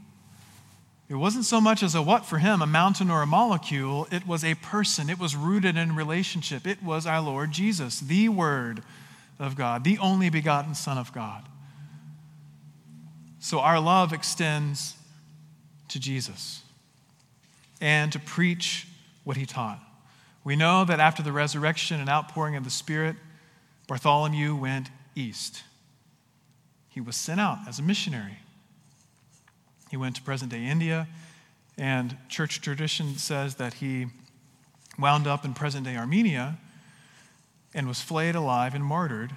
It 1.09 1.15
wasn't 1.15 1.47
so 1.47 1.61
much 1.61 1.83
as 1.83 1.95
a 1.95 2.03
what 2.03 2.27
for 2.27 2.39
him, 2.39 2.61
a 2.61 2.67
mountain 2.67 3.11
or 3.11 3.23
a 3.23 3.27
molecule. 3.27 4.07
It 4.11 4.27
was 4.27 4.45
a 4.45 4.55
person. 4.57 5.09
It 5.09 5.19
was 5.19 5.35
rooted 5.35 5.77
in 5.77 5.97
relationship. 5.97 6.67
It 6.67 6.83
was 6.83 7.07
our 7.07 7.21
Lord 7.21 7.53
Jesus, 7.53 8.01
the 8.01 8.29
Word 8.29 8.83
of 9.39 9.57
God, 9.57 9.85
the 9.85 9.99
only 9.99 10.31
begotten 10.31 10.75
Son 10.75 10.99
of 10.99 11.13
God. 11.13 11.45
So 13.41 13.61
our 13.61 13.81
love 13.81 14.13
extends 14.13 14.97
to 15.89 16.01
Jesus 16.01 16.63
and 17.81 18.13
to 18.13 18.19
preach 18.19 18.87
what 19.25 19.37
he 19.37 19.47
taught. 19.47 19.81
We 20.45 20.57
know 20.57 20.85
that 20.85 21.01
after 21.01 21.23
the 21.23 21.33
resurrection 21.33 22.01
and 22.01 22.09
outpouring 22.09 22.57
of 22.57 22.65
the 22.65 22.71
Spirit, 22.71 23.17
Bartholomew 23.87 24.57
went 24.57 24.91
east. 25.15 25.63
He 26.89 27.01
was 27.01 27.17
sent 27.17 27.41
out 27.41 27.59
as 27.69 27.79
a 27.79 27.83
missionary. 27.83 28.39
He 29.91 29.97
went 29.97 30.17
to 30.17 30.23
present 30.23 30.51
day 30.51 30.65
India, 30.65 31.07
and 31.77 32.17
church 32.29 32.61
tradition 32.61 33.17
says 33.17 33.55
that 33.57 33.75
he 33.75 34.07
wound 34.99 35.27
up 35.27 35.45
in 35.45 35.55
present 35.55 35.85
day 35.85 35.97
Armenia 35.97 36.59
and 37.75 37.87
was 37.87 38.01
flayed 38.01 38.35
alive 38.35 38.75
and 38.75 38.85
martyred 38.85 39.33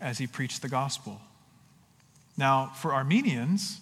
as 0.00 0.18
he 0.18 0.26
preached 0.26 0.62
the 0.62 0.68
gospel. 0.68 1.20
Now, 2.36 2.72
for 2.76 2.94
Armenians, 2.94 3.80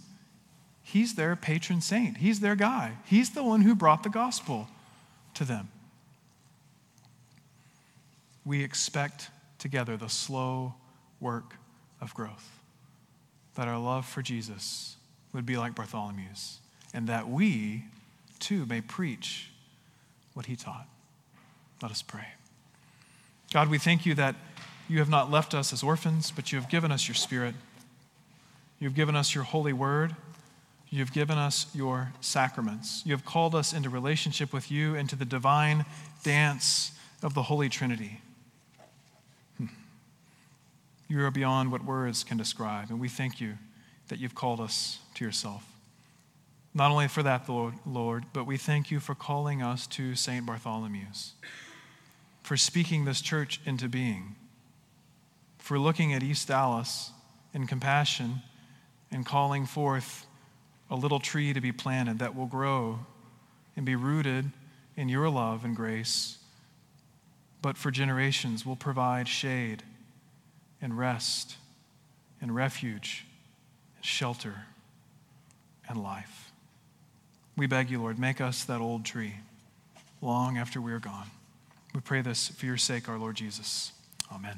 he's 0.83 1.15
their 1.15 1.37
patron 1.37 1.81
saint. 1.81 2.19
He's 2.19 2.41
their 2.41 2.57
guy. 2.57 2.97
He's 3.05 3.31
the 3.31 3.43
one 3.43 3.63
who 3.63 3.75
brought 3.75 4.03
the 4.03 4.09
gospel 4.09 4.69
to 5.35 5.45
them. 5.45 5.69
We 8.45 8.63
expect 8.63 9.31
together 9.59 9.97
the 9.97 10.09
slow 10.09 10.75
work 11.21 11.55
of 12.01 12.15
growth, 12.15 12.61
that 13.55 13.69
our 13.69 13.79
love 13.79 14.07
for 14.07 14.23
Jesus 14.23 14.97
would 15.33 15.45
be 15.45 15.57
like 15.57 15.75
Bartholomew's, 15.75 16.61
and 16.95 17.09
that 17.09 17.29
we, 17.29 17.85
too, 18.39 18.65
may 18.67 18.81
preach 18.81 19.51
what 20.35 20.47
he 20.47 20.57
taught. 20.57 20.87
Let 21.83 21.91
us 21.91 22.03
pray. 22.03 22.36
God, 23.57 23.71
we 23.71 23.79
thank 23.79 24.05
you 24.05 24.13
that 24.17 24.35
you 24.87 24.99
have 24.99 25.09
not 25.09 25.31
left 25.31 25.55
us 25.55 25.73
as 25.73 25.83
orphans, 25.83 26.31
but 26.31 26.53
you 26.53 26.61
have 26.61 26.69
given 26.69 26.93
us 26.93 27.09
your 27.09 27.15
Spirit. 27.15 27.55
You 28.79 28.87
have 28.87 28.95
given 28.95 29.17
us 29.17 29.35
your 29.35 29.45
holy 29.45 29.73
word. 29.73 30.15
You 30.91 30.99
have 30.99 31.11
given 31.11 31.39
us 31.39 31.67
your 31.75 32.13
sacraments. 32.21 33.01
You 33.07 33.13
have 33.13 33.25
called 33.25 33.55
us 33.55 33.73
into 33.73 33.89
relationship 33.89 34.53
with 34.53 34.71
you, 34.71 34.95
into 34.95 35.17
the 35.17 35.25
divine 35.25 35.87
dance 36.23 36.93
of 37.23 37.33
the 37.33 37.45
Holy 37.45 37.71
Trinity. 37.71 38.21
Hmm. 39.57 39.69
You 41.09 41.25
are 41.25 41.31
beyond 41.31 41.73
what 41.73 41.83
words 41.83 42.25
can 42.25 42.37
describe, 42.37 42.91
and 42.91 43.01
we 43.01 43.09
thank 43.09 43.41
you 43.41 43.55
that 44.09 44.19
you've 44.19 44.35
called 44.35 44.61
us 44.61 44.99
to 45.15 45.25
yourself. 45.25 45.65
Not 46.75 46.91
only 46.91 47.09
for 47.09 47.23
that, 47.23 47.49
Lord, 47.49 47.73
Lord, 47.87 48.27
but 48.35 48.45
we 48.45 48.59
thank 48.59 48.91
you 48.91 49.01
for 49.01 49.15
calling 49.15 49.63
us 49.63 49.87
to 49.87 50.15
St. 50.15 50.45
Bartholomew's, 50.45 51.33
for 52.47 52.57
speaking 52.57 53.05
this 53.05 53.21
church 53.21 53.61
into 53.67 53.89
being, 53.89 54.37
for 55.59 55.81
looking 55.81 56.15
at 56.15 56.23
East 56.23 56.47
Dallas 56.47 57.11
in 57.53 57.67
compassion 57.67 58.41
and 59.11 59.27
calling 59.27 59.67
forth 59.67 60.29
a 60.89 60.95
little 60.95 61.19
tree 61.19 61.53
to 61.53 61.61
be 61.61 61.73
planted 61.73 62.21
that 62.21 62.37
will 62.37 62.47
grow 62.47 63.01
and 63.75 63.85
be 63.85 63.97
rooted 63.97 64.49
in 64.97 65.09
your 65.09 65.29
love 65.29 65.65
and 65.65 65.75
grace, 65.75 66.39
but 67.63 67.77
for 67.77 67.91
generations 67.91 68.65
will 68.65 68.77
provide 68.77 69.27
shade 69.27 69.83
and 70.81 70.97
rest 70.97 71.57
and 72.41 72.55
refuge 72.55 73.27
and 73.97 74.05
shelter 74.05 74.55
and 75.89 76.01
life. 76.01 76.53
We 77.57 77.67
beg 77.67 77.91
you, 77.91 78.01
Lord, 78.01 78.21
make 78.21 78.41
us 78.41 78.63
that 78.67 78.81
old 78.81 79.05
tree 79.05 79.35
long 80.23 80.59
after 80.59 80.81
we 80.81 80.93
are 80.93 81.01
gone. 81.01 81.29
We 81.97 82.03
pray 82.03 82.21
this 82.21 82.49
for 82.49 82.67
your 82.67 82.77
sake, 82.77 83.09
our 83.09 83.17
Lord 83.19 83.37
Jesus. 83.37 83.91
Amen. 84.31 84.55